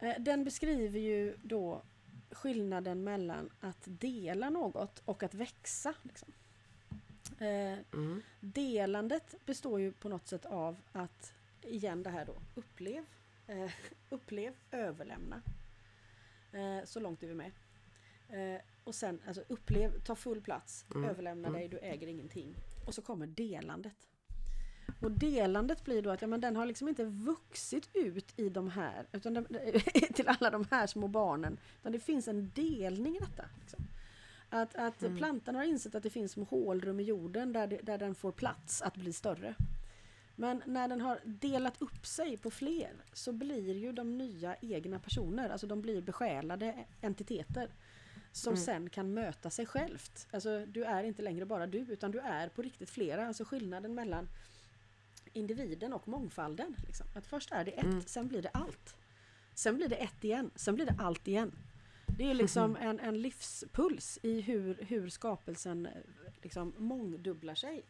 [0.00, 1.82] eh, eh, den beskriver ju då
[2.30, 5.94] skillnaden mellan att dela något och att växa.
[6.02, 6.32] Liksom.
[7.38, 8.22] Eh, Mm.
[8.40, 13.04] delandet består ju på något sätt av att, igen det här då, upplev,
[13.46, 13.70] eh,
[14.10, 15.42] upplev, överlämna.
[16.52, 17.52] Eh, så långt är vi med.
[18.28, 21.60] Eh, och sen, alltså upplev, ta full plats, Mm, överlämna mm.
[21.60, 22.54] dig, du äger ingenting.
[22.86, 24.08] Och så kommer delandet.
[25.00, 28.70] Och delandet blir då att ja, men den har liksom inte vuxit ut i de
[28.70, 29.46] här, utan den,
[30.14, 31.58] till alla de här små barnen.
[31.80, 33.44] Utan det finns en delning i detta.
[33.60, 33.86] Liksom.
[34.50, 35.16] Att, att Mm.
[35.16, 38.32] plantan har insett att det finns små hålrum i jorden där, det, där den får
[38.32, 39.54] plats att bli större.
[40.36, 44.98] Men när den har delat upp sig på fler så blir ju de nya egna
[44.98, 47.70] personer, alltså de blir besjälade entiteter.
[48.32, 48.64] Som Mm.
[48.64, 50.26] sen kan möta sig självt.
[50.30, 53.26] Alltså du är inte längre bara du utan du är på riktigt flera.
[53.26, 54.28] Alltså skillnaden mellan
[55.32, 56.76] individen och mångfalden.
[56.86, 57.06] Liksom.
[57.14, 58.00] Att först är det ett, Mm.
[58.02, 58.96] sen blir det allt.
[59.54, 61.52] Sen blir det ett igen, sen blir det allt igen.
[62.18, 65.92] Det är liksom en, en livspuls i hur, hur skapelsen eh,
[66.42, 67.84] liksom mångdubblar sig.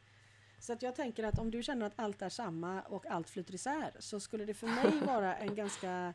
[0.60, 3.54] Så att jag tänker att om du känner att allt är samma och allt flyter
[3.54, 6.14] isär så skulle det för mig vara en ganska...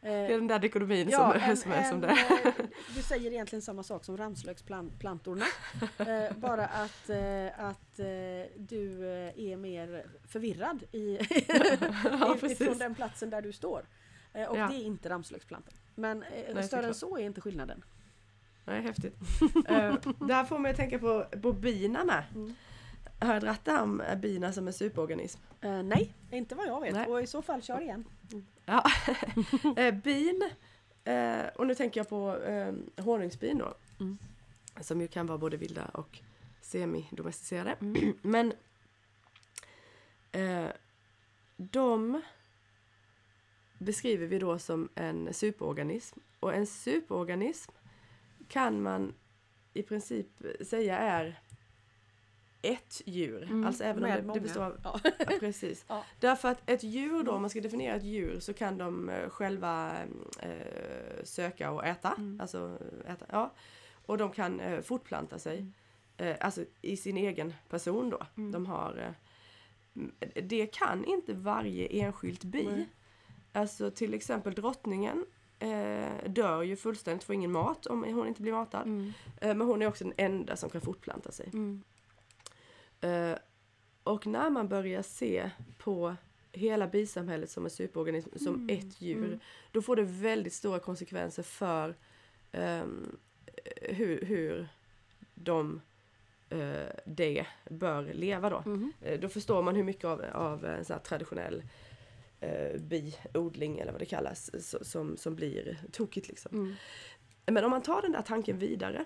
[0.00, 3.02] Det är den där dikotomin Ja, som, en, som är som en, det eh, Du
[3.02, 5.44] säger egentligen samma sak som ramslöksplantorna.
[5.98, 7.96] Eh, bara att, eh, att
[8.56, 11.18] du är mer förvirrad i,
[12.04, 13.80] Ja, ifrån den platsen där du står.
[14.32, 14.68] Och Ja.
[14.68, 15.74] det är inte ramslöksplantan.
[15.94, 16.24] Men
[16.54, 17.84] Nej, större än så är inte skillnaden.
[18.64, 19.16] Nej, häftigt.
[19.56, 19.96] uh,
[20.26, 22.24] det här får mig att tänka på, på bina med.
[22.34, 22.54] Mm.
[23.20, 25.40] Har jag dragit om bina som en superorganism?
[25.60, 26.94] Eh, nej, inte vad jag vet.
[26.94, 27.06] Nej.
[27.06, 28.04] Och i så fall kör igen.
[28.68, 28.84] Ja.
[29.76, 30.50] Eh, bin,
[31.04, 33.74] eh, och nu tänker jag på eh, honungsbin då.
[34.00, 34.18] Mm.
[34.80, 36.18] Som ju kan vara både vilda och
[36.62, 37.76] semi-domesticerade.
[37.80, 38.18] Mm.
[38.22, 38.52] Men
[40.32, 40.68] eh,
[41.56, 42.22] de
[43.78, 46.18] beskriver vi då som en superorganism.
[46.40, 47.72] Och en superorganism
[48.48, 49.14] kan man
[49.74, 50.28] i princip
[50.60, 51.40] säga är
[52.62, 53.42] ett djur.
[53.42, 54.40] Mm, Alltså även om det, det många.
[54.40, 55.00] består av Ja.
[55.18, 55.84] Ja, precis.
[55.88, 56.04] Ja.
[56.20, 59.28] Därför att ett djur då, om man ska definiera ett djur så kan de eh,
[59.30, 59.92] själva
[60.42, 62.14] eh, söka och äta.
[62.18, 62.40] Mm.
[62.40, 63.54] Alltså äta, ja.
[64.06, 65.58] och de kan eh, fortplanta sig.
[65.58, 65.72] Mm.
[66.16, 68.22] Eh, alltså i sin egen person då.
[68.36, 68.52] Mm.
[68.52, 69.14] De har,
[70.34, 72.86] det kan inte varje enskilt bi.
[73.52, 75.26] Alltså till exempel drottningen
[75.58, 78.86] eh, dör ju fullständigt, får ingen mat om hon inte blir matad.
[78.86, 79.12] Mm.
[79.40, 81.46] Eh, men hon är också den enda som kan fortplanta sig.
[81.52, 81.82] Mm.
[83.00, 83.34] Eh,
[84.02, 86.16] och när man börjar se på
[86.52, 89.40] hela bisamhället som en superorganism, som Mm, ett djur, mm.
[89.72, 91.94] då får det väldigt stora konsekvenser för
[92.52, 93.18] ehm,
[93.82, 94.68] hur, hur
[95.34, 95.80] de
[96.50, 98.62] eh, det bör leva då.
[98.66, 98.92] Mhm.
[99.02, 101.62] Eh, Då förstår man hur mycket av, av en sån traditionell
[102.40, 106.56] eh, biodling eller vad det kallas så, som, som blir tokigt liksom.
[106.56, 106.74] Mm.
[107.46, 109.04] Men om man tar den där tanken vidare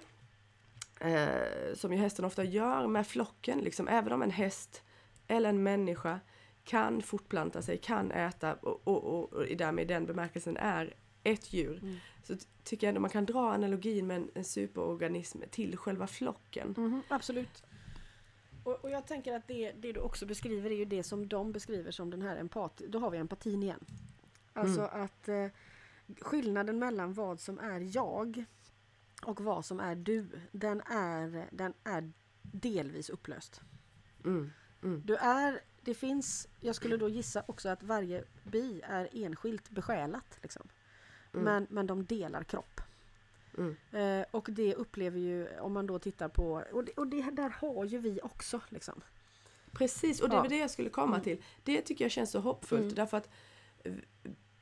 [1.03, 4.82] eh, som ju hästen ofta gör med flocken, liksom, även om en häst
[5.26, 6.20] eller en människa
[6.64, 11.53] kan fortplanta sig, kan äta och, och, och, och därmed i den bemärkelsen är ett
[11.53, 11.78] djur.
[11.82, 11.96] Mm.
[12.24, 16.74] Så tycker jag ändå man kan dra analogin med en, en superorganism till själva flocken.
[16.76, 17.62] Mhm, absolut.
[18.64, 21.53] Och, och jag tänker att det, det du också beskriver är ju det som de
[21.53, 22.86] beskriver som den här empati.
[22.86, 23.84] Då har vi empatin igen.
[24.53, 25.46] Alltså att eh,
[26.20, 28.44] skillnaden mellan vad som är jag
[29.24, 32.12] och vad som är du, den är, den är
[32.42, 33.60] delvis upplöst.
[34.24, 34.52] Mm.
[34.82, 35.02] Mm.
[35.04, 40.38] Du är, det finns, jag skulle då gissa också att varje bi är enskilt besjälat.
[40.42, 40.68] Liksom.
[41.34, 41.44] Mm.
[41.44, 42.80] Men, men de delar kropp.
[43.58, 43.76] Mm.
[43.92, 47.48] Eh, och det upplever ju, om man då tittar på, och det, och det där
[47.50, 48.60] har ju vi också.
[48.68, 49.00] Liksom.
[49.72, 50.42] Precis, och det Ja.
[50.42, 51.24] var det jag skulle komma Mm.
[51.24, 51.42] till.
[51.64, 52.94] Det tycker jag känns så hoppfullt Mm.
[52.94, 53.28] därför att
[53.84, 53.92] eh,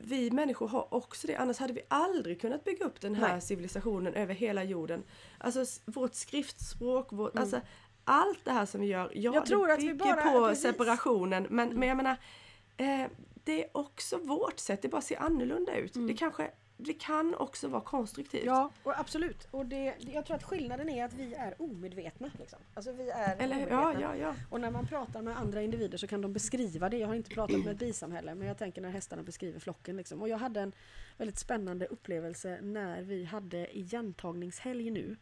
[0.02, 3.40] vi människor har också det, annars hade vi aldrig kunnat bygga upp den här Nej.
[3.40, 5.02] civilisationen över hela jorden.
[5.38, 7.42] Alltså vårt skriftspråk, vårt, Mm.
[7.42, 7.60] alltså
[8.04, 10.48] allt det här som vi gör, ja Jag tror det att vi bygger bara- på
[10.48, 10.62] precis.
[10.62, 11.78] separationen men, Mm.
[11.78, 12.16] men jag menar
[12.76, 13.06] eh,
[13.44, 15.96] det är också vårt sätt, det bara ser annorlunda ut.
[15.96, 16.06] Mm.
[16.08, 16.50] Det kanske,
[16.86, 18.44] det kan också vara konstruktivt.
[18.44, 19.48] Ja, och absolut.
[19.50, 22.30] Och det, jag tror att skillnaden är att vi är omedvetna.
[22.38, 22.58] Liksom.
[22.74, 23.92] Alltså vi är Eller omedvetna.
[24.00, 24.34] ja, ja, ja.
[24.50, 26.96] Och när man pratar med andra individer så kan de beskriva det.
[26.98, 29.96] Jag har inte pratat med ett bisamhälle men jag tänker när hästarna beskriver flocken.
[29.96, 30.22] Liksom.
[30.22, 30.72] Och jag hade en
[31.16, 35.16] väldigt spännande upplevelse när vi hade igentagningshelg nu.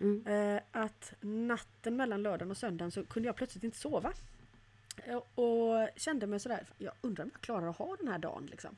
[0.00, 0.26] Mm.
[0.56, 4.12] Eh, att natten mellan lördagen och söndagen så kunde jag plötsligt inte sova.
[5.04, 8.46] Eh, Och kände mig sådär, jag undrar om jag klarar att ha den här dagen
[8.50, 8.76] liksom.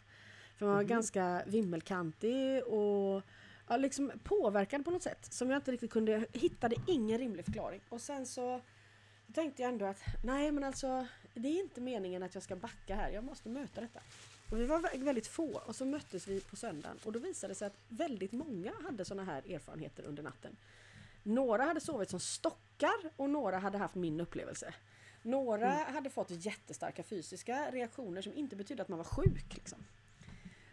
[0.60, 0.88] För man var Mhm.
[0.88, 3.22] ganska vimmelkantig och
[3.68, 7.80] ja, liksom påverkad på något sätt som jag inte riktigt kunde, hittade ingen rimlig förklaring.
[7.88, 8.60] Och sen så
[9.34, 12.94] tänkte jag ändå att nej men alltså det är inte meningen att jag ska backa
[12.96, 14.00] här, jag måste möta detta.
[14.50, 17.50] Och vi var vä- väldigt få och så möttes vi på söndagen och då visade
[17.50, 20.56] det sig att väldigt många hade sådana här erfarenheter under natten.
[21.22, 24.74] Några hade sovit som stockar och några hade haft min upplevelse.
[25.22, 29.54] Några hade fått jättestarka fysiska reaktioner som inte betydde att man var sjuk.
[29.54, 29.78] Liksom.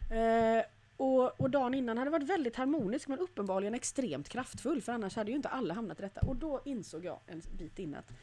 [0.10, 0.66] Eh,
[0.98, 5.32] och, och dagen innan hade varit väldigt harmonisk men uppenbarligen extremt kraftfull för annars hade
[5.32, 6.22] ju inte alla hamnat i detta.
[6.22, 8.14] Och då insåg jag en bit in att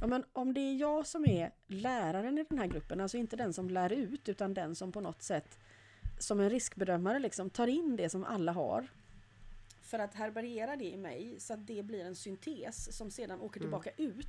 [0.00, 3.36] ja, men om det är jag som är läraren i den här gruppen, alltså inte
[3.36, 5.58] den som lär ut utan den som på något sätt
[6.18, 8.88] som en riskbedömare liksom tar in det som alla har
[9.82, 13.60] för att härbärgera det i mig så att det blir en syntes som sedan åker
[13.60, 14.26] tillbaka ut.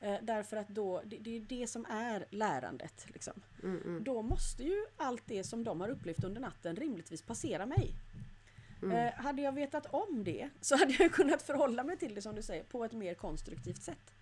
[0.00, 3.06] Eh, därför att då, det, det är det som är lärandet.
[3.08, 3.32] Liksom.
[3.62, 7.66] Mm, mm, Då måste ju allt det som de har upplevt under natten rimligtvis passera
[7.66, 7.94] mig.
[8.82, 8.96] mm.
[8.96, 12.34] Eh, hade jag vetat om det så hade jag kunnat förhålla mig till det som
[12.34, 14.14] du säger på ett mer konstruktivt sätt.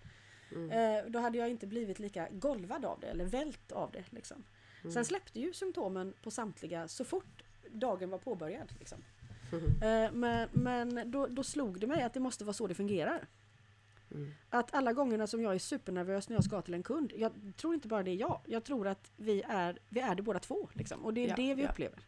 [0.51, 0.71] Mm.
[0.71, 4.03] Eh, då hade jag inte blivit lika golvad av det eller vält av det.
[4.09, 4.43] Liksom.
[4.81, 4.93] Mm.
[4.93, 8.73] Sen släppte ju symptomen på samtliga så fort dagen var påbörjad.
[8.79, 9.03] Liksom.
[9.51, 9.83] Mhm.
[9.83, 13.27] Eh, men men då, då slog det mig att det måste vara så det fungerar.
[14.11, 14.31] Mm.
[14.49, 17.73] Att alla gångerna som jag är supernervös när jag ska till en kund, jag tror
[17.73, 20.69] inte bara det är jag, jag tror att vi är, vi är det båda två.
[20.73, 21.05] Liksom.
[21.05, 21.69] Och det är Ja, det vi ja.
[21.69, 21.99] upplever.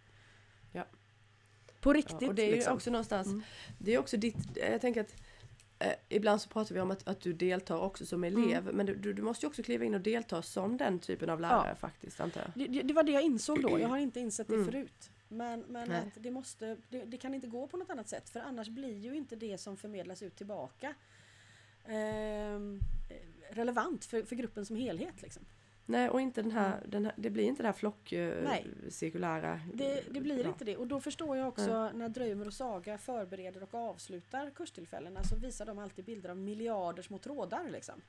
[0.72, 0.86] Ja.
[1.82, 2.22] På riktigt.
[2.22, 2.74] Ja, och det är ju liksom.
[2.76, 3.41] också någonstans, Mm.
[3.80, 5.16] det är också ditt, jag tänker att
[5.80, 9.14] eh, ibland så pratar vi om att, att du deltar också som elev, men du,
[9.14, 12.41] du, måste ju också kliva in och delta som den typen av lärare faktiskt, antar
[12.56, 12.70] jag.
[12.72, 14.66] Det, det, var det jag insåg då, jag har inte insett det Mm.
[14.66, 15.12] förut.
[15.28, 18.39] Men, men att det, måste, det, det kan inte gå på något annat sätt för
[18.39, 20.93] annars blir ju inte det som förmedlas ut tillbaka
[23.50, 25.22] relevant för, för gruppen som helhet.
[25.22, 25.46] Liksom.
[25.86, 28.68] Nej, och inte den här, den här, det blir inte det här flock eh, Nej.
[28.90, 29.62] cirkulära...
[29.74, 30.48] Det, det blir ja.
[30.48, 30.78] inte det.
[30.78, 35.66] Och då förstår jag också när Drömer och Saga förbereder och avslutar kurstillfällena så visar
[35.66, 37.70] de alltid bilder av miljarder små trådar.
[37.70, 38.02] Liksom.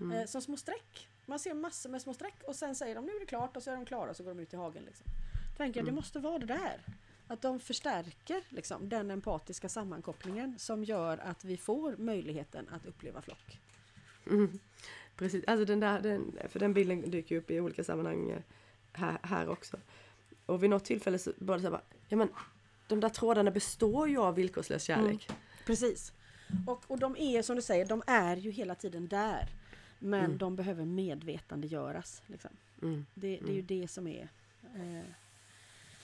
[0.00, 0.18] Mm.
[0.18, 1.08] Eh, som små streck.
[1.26, 3.62] Man ser massor med små streck och sen säger de nu är det klart och
[3.62, 4.82] så är de klara och så går de ut i hagen.
[4.86, 5.06] Liksom.
[5.56, 5.94] Tänker jag, det Mm.
[5.94, 6.80] måste vara det där.
[7.30, 13.22] Att de förstärker liksom, den empatiska sammankopplingen som gör att vi får möjligheten att uppleva
[13.22, 13.60] flock.
[14.26, 14.58] Mm.
[15.16, 18.42] Precis, alltså den där, den, för den bilden dyker upp i olika sammanhang eh,
[18.92, 19.76] här, här också.
[20.46, 22.28] Och vid något tillfälle så var det så här bara, ja men
[22.88, 25.28] de där trådarna består ju av villkorslös kärlek.
[25.28, 25.40] Mm.
[25.66, 26.12] Precis.
[26.66, 29.48] Och, och de är som du säger, de är ju hela tiden där.
[29.98, 30.38] Men Mm.
[30.38, 32.22] de behöver medvetandegöras.
[32.26, 32.50] Liksom.
[32.82, 33.06] Mm.
[33.14, 34.28] Det, det är ju det som är...
[34.74, 35.04] Eh,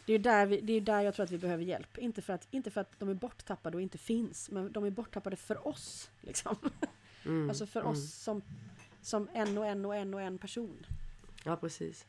[0.07, 1.99] det är där, vi, det är där jag tror att vi behöver hjälp.
[1.99, 4.91] Inte för, att, inte för att de är borttappade och inte finns, men de är
[4.91, 6.11] borttappade för oss.
[6.21, 6.57] Liksom.
[7.25, 7.49] Mm.
[7.49, 7.93] Alltså för mm.
[7.93, 8.43] oss som,
[9.03, 10.87] som en och en och en och en person.
[11.45, 12.07] Ja, precis.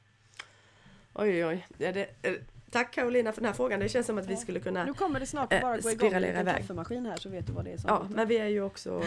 [1.14, 1.68] Oj, oj.
[1.78, 2.34] Ja, det, eh,
[2.72, 3.80] tack Carolina för den här frågan.
[3.80, 4.86] Det känns som att vi skulle kunna...
[4.86, 6.58] Nu kommer det snart eh, bara gå igång en liten iväg.
[6.58, 8.16] kaffemaskin här så vet du vad det är som Ja, låter.
[8.16, 9.04] men vi är ju också...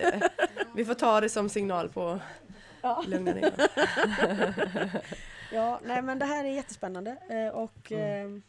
[0.00, 0.22] eh,
[0.76, 2.20] vi får ta det som signal på
[2.82, 3.04] Ja.
[3.06, 3.52] lugna ner.
[5.52, 8.42] Ja, nej men det här är jättespännande eh, och Mm.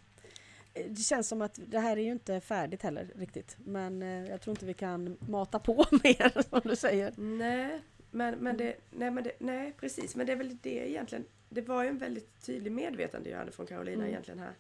[0.74, 3.58] eh, det känns som att det här är ju inte färdigt heller riktigt.
[3.60, 7.14] Men eh, jag tror inte vi kan mata på mer som du säger.
[7.18, 7.82] Nej,
[8.12, 10.16] men, men det, nej, men det, nej, precis.
[10.16, 11.26] Men det är väl det egentligen.
[11.49, 14.08] Det var ju en väldigt tydlig medvetandegörande från Carolina Mm.
[14.10, 14.54] egentligen här.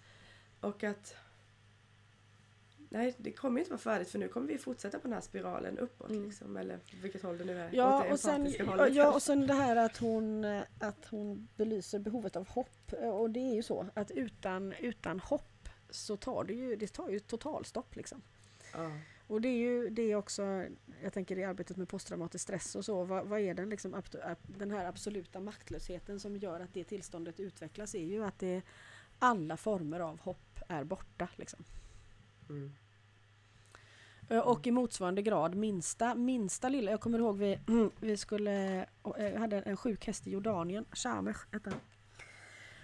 [0.61, 1.15] Och att...
[2.93, 5.21] Nej, det kommer ju inte vara färdigt för nu kommer vi fortsätta på den här
[5.21, 6.23] spiralen uppåt Mm.
[6.25, 6.57] liksom.
[6.57, 7.69] Eller vilket håll det nu är.
[7.73, 8.95] Ja och, sen, ja, hållet.
[8.95, 10.45] ja, och sen det här att hon,
[10.79, 12.93] att hon belyser behovet av hopp.
[13.03, 17.09] Och det är ju så att utan, utan hopp så tar det ju, det tar
[17.09, 18.21] ju totalstopp liksom.
[18.73, 18.91] Ja.
[19.27, 20.65] Och det är ju det är också,
[21.03, 24.01] jag tänker i arbetet med posttraumatisk stress och så, vad, vad är den, liksom,
[24.41, 28.61] den här absoluta maktlösheten som gör att det tillståndet utvecklas är ju att det,
[29.19, 31.29] alla former av hopp är borta.
[31.35, 31.63] Liksom.
[32.49, 32.71] Mm.
[34.31, 37.59] Ö, Och i motsvarande grad minsta, minsta lilla, jag kommer ihåg vi,
[37.99, 38.85] vi skulle,
[39.17, 41.79] eh, hade en sjuk häst i Jordanien, Shamech hette han.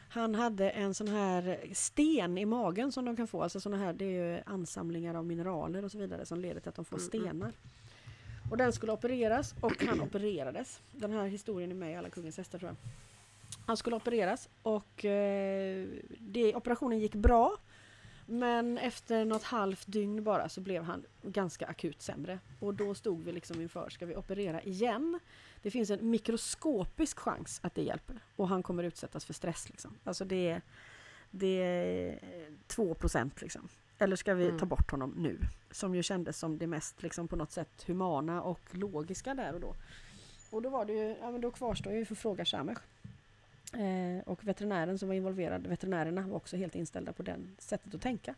[0.09, 3.93] Han hade en sån här sten i magen som de kan få, alltså såna här,
[3.93, 6.97] det är ju ansamlingar av mineraler och så vidare som leder till att de får
[6.97, 7.23] Mm, mm.
[7.23, 7.53] stenar.
[8.51, 10.81] Och den skulle opereras och han opererades.
[10.91, 12.77] Den här historien är med i Alla kungens hästar tror jag.
[13.65, 15.87] Han skulle opereras och eh,
[16.19, 17.57] det, operationen gick bra.
[18.29, 22.39] Men efter något halvt dygn bara så blev han ganska akut sämre.
[22.59, 25.19] Och då stod vi liksom inför, ska vi operera igen?
[25.61, 28.19] Det finns en mikroskopisk chans att det hjälper.
[28.35, 29.69] Och han kommer utsättas för stress.
[29.69, 29.93] Liksom.
[30.03, 30.61] Alltså det är,
[31.31, 32.19] det är
[32.67, 33.67] 2 procent liksom.
[33.97, 34.59] Eller ska vi Mm.
[34.59, 35.39] ta bort honom nu?
[35.71, 39.59] Som ju kändes som det mest liksom, på något sätt humana och logiska där och
[39.59, 39.75] då.
[40.49, 42.77] Och då var det ju, ja men då kvarstår ju, får fråga Shamech.
[43.77, 48.01] Eh, och veterinären som var involverad, veterinärerna var också helt inställda på det sättet att
[48.01, 48.35] tänka.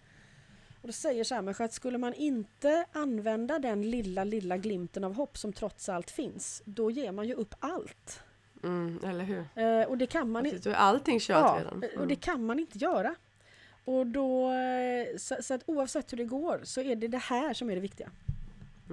[0.82, 5.38] Och då säger Shamech att skulle man inte använda den lilla, lilla glimten av hopp
[5.38, 8.22] som trots allt finns, då ger man ju upp allt.
[8.64, 9.46] Mm, eller hur?
[9.56, 10.76] Eh, och det kan man inte.
[10.76, 11.78] allting kört Ja, redan.
[11.78, 12.08] och Mm.
[12.08, 13.16] det kan man inte göra.
[13.86, 17.54] Och då, eh, så, så att oavsett hur det går så är det det här
[17.54, 18.12] som är det viktiga.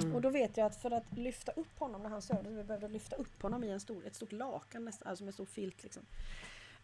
[0.02, 0.14] Mm.
[0.14, 2.88] Och då vet jag att för att lyfta upp honom när han sövde, vi behövde
[2.88, 5.82] lyfta upp honom i en stor, ett stort lakan, nästan, alltså med en stor filt
[5.82, 6.02] liksom,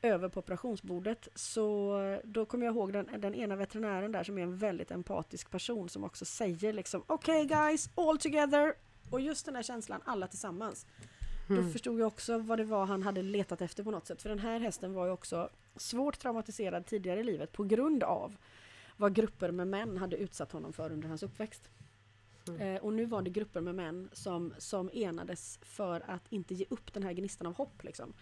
[0.03, 1.29] över på operationsbordet.
[1.35, 5.51] Så då kommer jag ihåg den, den ena veterinären där som är en väldigt empatisk
[5.51, 8.75] person som också säger liksom Okej guys, all together!
[9.11, 10.87] Och just den här känslan, alla tillsammans.
[11.49, 11.73] Då Mm.
[11.73, 14.23] förstod jag också vad det var han hade letat efter på något sätt.
[14.23, 18.37] För den här hästen var ju också svårt traumatiserad tidigare i livet på grund av
[18.97, 21.71] vad grupper med män hade utsatt honom för under hans uppväxt.
[22.49, 22.61] Mm.
[22.61, 26.65] Eh, och nu var det grupper med män som, som enades för att inte ge
[26.71, 27.85] upp den här gnistan av hopp.
[27.85, 28.13] Liksom.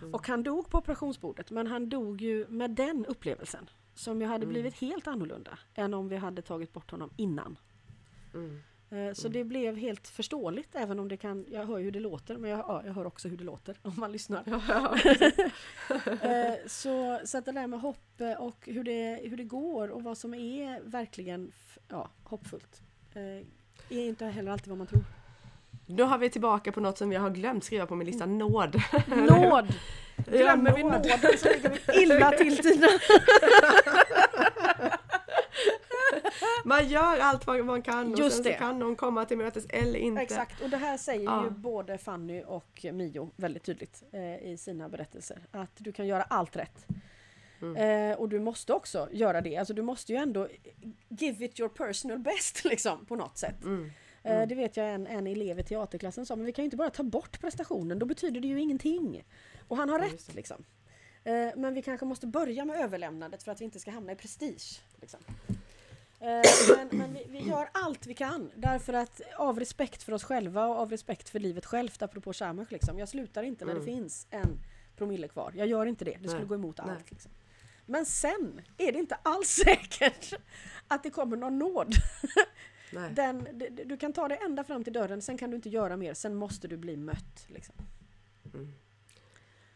[0.00, 0.14] Mm.
[0.14, 3.70] Och han dog på operationsbordet men han dog ju med den upplevelsen.
[3.94, 4.48] Som ju hade Mm.
[4.52, 7.58] blivit helt annorlunda än om vi hade tagit bort honom innan.
[8.34, 8.60] Mm.
[8.90, 9.32] Eh, Så Mm.
[9.32, 12.58] det blev helt förståeligt även om det kan, jag hör hur det låter men jag,
[12.58, 14.42] ja, jag hör också hur det låter om man lyssnar.
[16.22, 20.02] Eh, så, så att det där med hopp och hur det, hur det går och
[20.02, 21.52] vad som är verkligen
[21.88, 22.82] ja, hoppfullt
[23.14, 23.44] är
[23.88, 25.04] inte heller alltid vad man tror.
[25.86, 28.82] Då har vi tillbaka på något som jag har glömt skriva på min lista, nåd.
[29.06, 29.74] Nåd!
[30.26, 30.92] Glömmer vi nåd.
[30.92, 32.86] nåden så ligger vi illa till Tina.
[36.64, 38.52] Man gör allt vad man kan och Just sen det.
[38.52, 40.22] så kan någon komma till mötes eller inte.
[40.22, 41.44] Exakt, och det här säger Ja.
[41.44, 45.38] ju både Fanny och Mio väldigt tydligt eh, i sina berättelser.
[45.52, 46.86] Att du kan göra allt rätt.
[47.62, 48.10] Mm.
[48.10, 49.56] Eh, och du måste också göra det.
[49.56, 50.48] Alltså du måste ju ändå
[51.08, 53.64] give it your personal best liksom på något sätt.
[53.64, 53.84] Mm.
[53.84, 53.90] Eh,
[54.22, 54.48] Mm.
[54.48, 56.90] Det vet jag en, en elev i teaterklassen sa, men vi kan ju inte bara
[56.90, 59.24] ta bort prestationen, då betyder det ju ingenting.
[59.68, 60.64] Och han har Ja, rätt liksom.
[61.24, 64.16] Eh, Men vi kanske måste börja med överlämnandet för att vi inte ska hamna i
[64.16, 64.80] prestige.
[65.00, 65.20] Liksom.
[66.20, 66.26] Eh,
[66.76, 70.66] Men, men vi, vi gör allt vi kan därför att av respekt för oss själva
[70.66, 72.98] och av respekt för livet självt, apropå Shamach liksom.
[72.98, 73.94] Jag slutar inte när det Mm.
[73.94, 74.58] finns en
[74.96, 75.52] promille kvar.
[75.56, 76.48] Jag gör inte det, det skulle Nej.
[76.48, 77.10] gå emot allt.
[77.10, 77.30] Liksom.
[77.88, 80.34] Men sen är det inte alls säkert
[80.88, 81.94] att det kommer någon nåd.
[83.14, 86.14] Den, du kan ta det ända fram till dörren, sen kan du inte göra mer,
[86.14, 87.46] sen måste du bli mött.
[87.48, 87.74] Liksom.
[88.54, 88.72] Mm.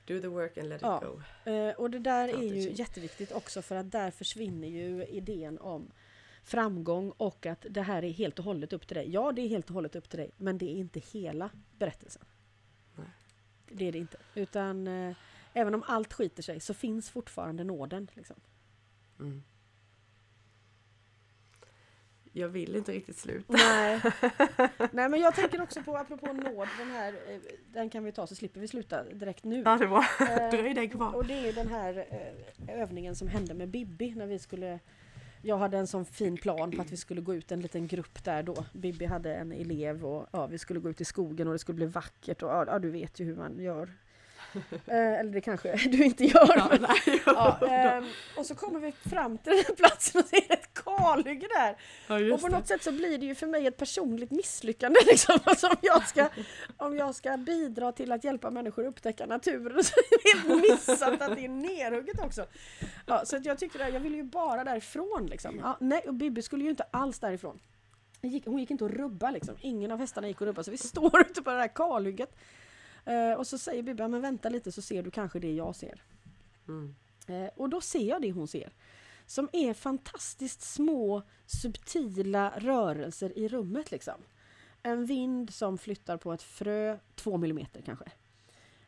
[0.06, 1.00] Do the work and let it Ja.
[1.44, 1.50] go.
[1.50, 5.90] Eh, och det där är ju jätteviktigt också för att där försvinner ju idén om
[6.44, 9.10] framgång och att det här är helt och hållet upp till dig.
[9.10, 12.22] Ja, det är helt och hållet upp till dig, men det är inte hela berättelsen.
[12.96, 13.06] Nej.
[13.70, 14.16] Det är det inte.
[14.34, 15.16] Utan eh,
[15.52, 18.08] även om allt skiter sig så finns fortfarande nåden.
[18.14, 18.36] Liksom.
[19.20, 19.42] Mm.
[22.34, 23.52] Jag vill inte riktigt sluta.
[23.52, 24.00] Nej.
[24.92, 27.40] Nej, men jag tänker också på, apropå nåd, den här, eh,
[27.72, 29.62] den kan vi ta så slipper vi sluta direkt nu.
[29.64, 31.14] Ja, det var Eh, Dröj dig kvar.
[31.14, 34.78] Och det är den här eh, övningen som hände med Bibi när vi skulle
[35.44, 38.24] jag hade en sån fin plan på att vi skulle gå ut en liten grupp
[38.24, 38.64] där då.
[38.72, 41.76] Bibi hade en elev och ja, vi skulle gå ut i skogen och det skulle
[41.76, 43.90] bli vackert och ja, ja du vet ju hur man gör.
[44.86, 46.54] Eh, eller det kanske du inte gör.
[46.56, 46.86] Ja, men-
[47.26, 48.04] Ja, ehm,
[48.36, 51.76] och så kommer vi fram till den här platsen och ser ett kalhygge där.
[52.08, 52.54] ja, Och på det.
[52.54, 55.38] något sätt så blir det ju för mig ett personligt misslyckande liksom.
[55.44, 56.28] Alltså om, jag ska,
[56.76, 60.62] om jag ska bidra till att hjälpa människor att upptäcka naturen så är det helt
[60.70, 62.46] missat att det är nerhugget också.
[63.06, 65.58] Ja, så att jag tyckte det, jag ville ju bara därifrån liksom.
[65.62, 67.60] Ja, nej, och Bibi skulle ju inte alls därifrån.
[68.22, 69.54] Hon gick, hon gick inte att rubba liksom.
[69.60, 72.36] Ingen av hästarna gick att rubba så vi står ute på det här kalhygget.
[73.04, 75.76] Eh, och så säger Bibi, "Ja, men vänta lite så ser du kanske det jag
[75.76, 76.02] ser.
[76.68, 76.94] Mm.
[77.26, 78.72] Eh, och då ser jag det hon ser.
[79.26, 84.14] Som är fantastiskt små subtila rörelser i rummet liksom.
[84.82, 88.04] En vind som flyttar på ett frö, två millimeter kanske.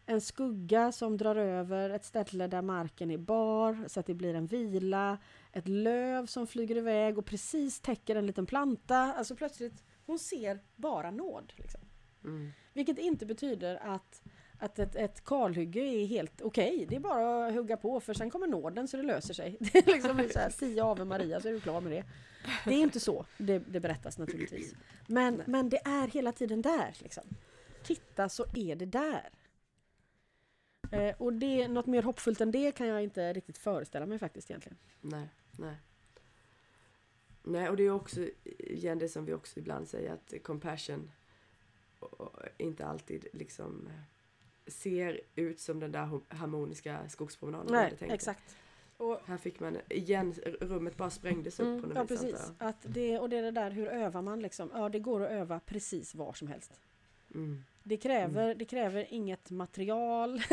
[0.06, 4.34] En skugga som drar över ett ställe där marken är bar så att det blir
[4.34, 5.18] en vila.
[5.52, 8.96] Ett löv som flyger iväg och precis täcker en liten planta.
[8.96, 11.52] Alltså plötsligt, hon ser bara nåd.
[11.56, 11.80] Liksom.
[12.24, 12.52] Mm.
[12.74, 14.22] Vilket inte betyder att,
[14.58, 16.86] att ett, ett kalhygge är helt okej.
[16.88, 19.56] Det är bara att hugga på för sen kommer nåden så det löser sig.
[19.72, 22.04] Det är liksom så här, tio Ave Maria så är du klar med det.
[22.64, 24.74] Det är inte så det, det berättas naturligtvis.
[25.06, 26.96] Men, men det är hela tiden där.
[26.98, 27.24] Liksom.
[27.82, 29.30] Titta så är det där.
[30.90, 34.50] Eh, och det, något mer hoppfullt än det kan jag inte riktigt föreställa mig faktiskt
[34.50, 34.78] egentligen.
[35.00, 35.28] Nej,
[35.58, 35.76] nej.
[37.42, 38.28] Nej, och det är också
[38.58, 41.10] igen det som vi också ibland säger att compassion
[42.58, 48.56] inte alltid liksom eh, ser ut som den där harmoniska skogspromenaden Nej, exakt.
[48.96, 52.20] Och, Här fick man igen, rummet bara sprängdes upp på mm, något ja vis.
[52.20, 52.52] precis.
[52.58, 54.70] Att det, och det är det där, hur övar man liksom?
[54.74, 56.80] Ja, det går att öva precis var som helst.
[57.34, 57.64] Mm.
[57.82, 60.42] Det kräver, det kräver inget material.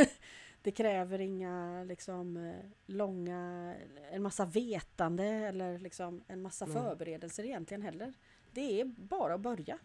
[0.64, 3.76] Det kräver inga liksom, eh, långa,
[4.12, 8.14] en massa vetande eller liksom en massa förberedelser egentligen heller.
[8.52, 9.80] Det är bara att börja.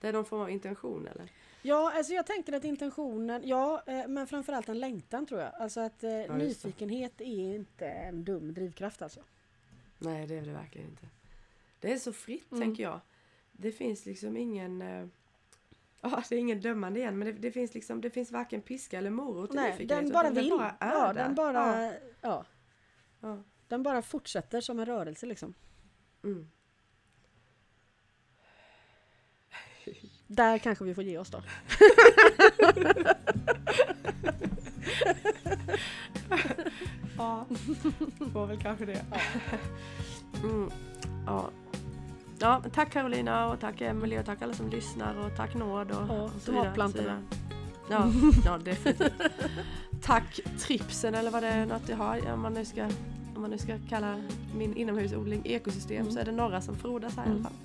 [0.00, 1.28] Det är någon form av intention eller?
[1.62, 5.54] Ja, alltså jag tänker att intentionen, ja, eh, men framförallt en längtan tror jag.
[5.54, 6.36] Alltså att eh, det.
[6.36, 9.20] nyfikenhet är inte en dum drivkraft alltså.
[9.98, 11.06] Nej, det är det verkligen inte.
[11.80, 12.62] Det är så fritt, Mm.
[12.62, 13.00] tänker jag.
[13.52, 14.82] Det finns liksom ingen...
[14.82, 15.06] eh,
[16.00, 18.98] Ja, det är ingen dömande igen, men det, det finns liksom, det finns varken piska
[18.98, 20.48] eller morot Nej, nyfikenhet, den bara vill.
[20.48, 21.24] Den bara är ja, där.
[21.24, 22.44] den bara, Ja, ja.
[23.20, 23.42] ja.
[23.68, 25.54] den bara fortsätter som en rörelse liksom.
[26.24, 26.50] Mm.
[30.26, 31.42] Där kanske vi får ge oss då.
[37.18, 37.46] Ja,
[38.32, 39.04] får väl kanske det.
[40.42, 40.70] Mm.
[41.26, 41.50] Ja.
[42.38, 46.08] Ja, tack Carolina och tack Emelie och tack alla som lyssnar och tack Nåd och,
[46.08, 47.22] Ja, och så vidare.
[47.90, 48.10] Ja,
[48.44, 49.12] ja definitivt.
[50.02, 52.84] tack Tripsen eller vad det är något jag har, om man nu ska,
[53.34, 54.22] om man nu ska kalla
[54.56, 56.12] min inomhusodling ekosystem Mm.
[56.12, 57.36] så är det några som frodas här i Mm.
[57.38, 57.58] alla fall.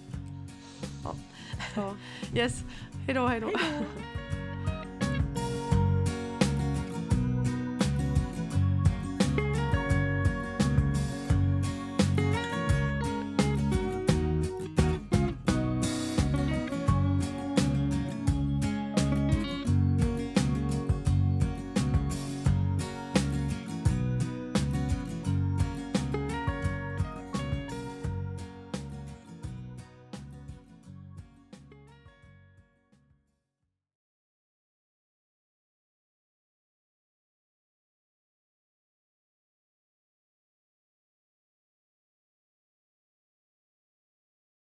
[1.03, 1.15] Ja.
[2.35, 2.63] Yes,
[3.05, 3.47] hejdå hejdå.
[3.47, 4.20] Hej då!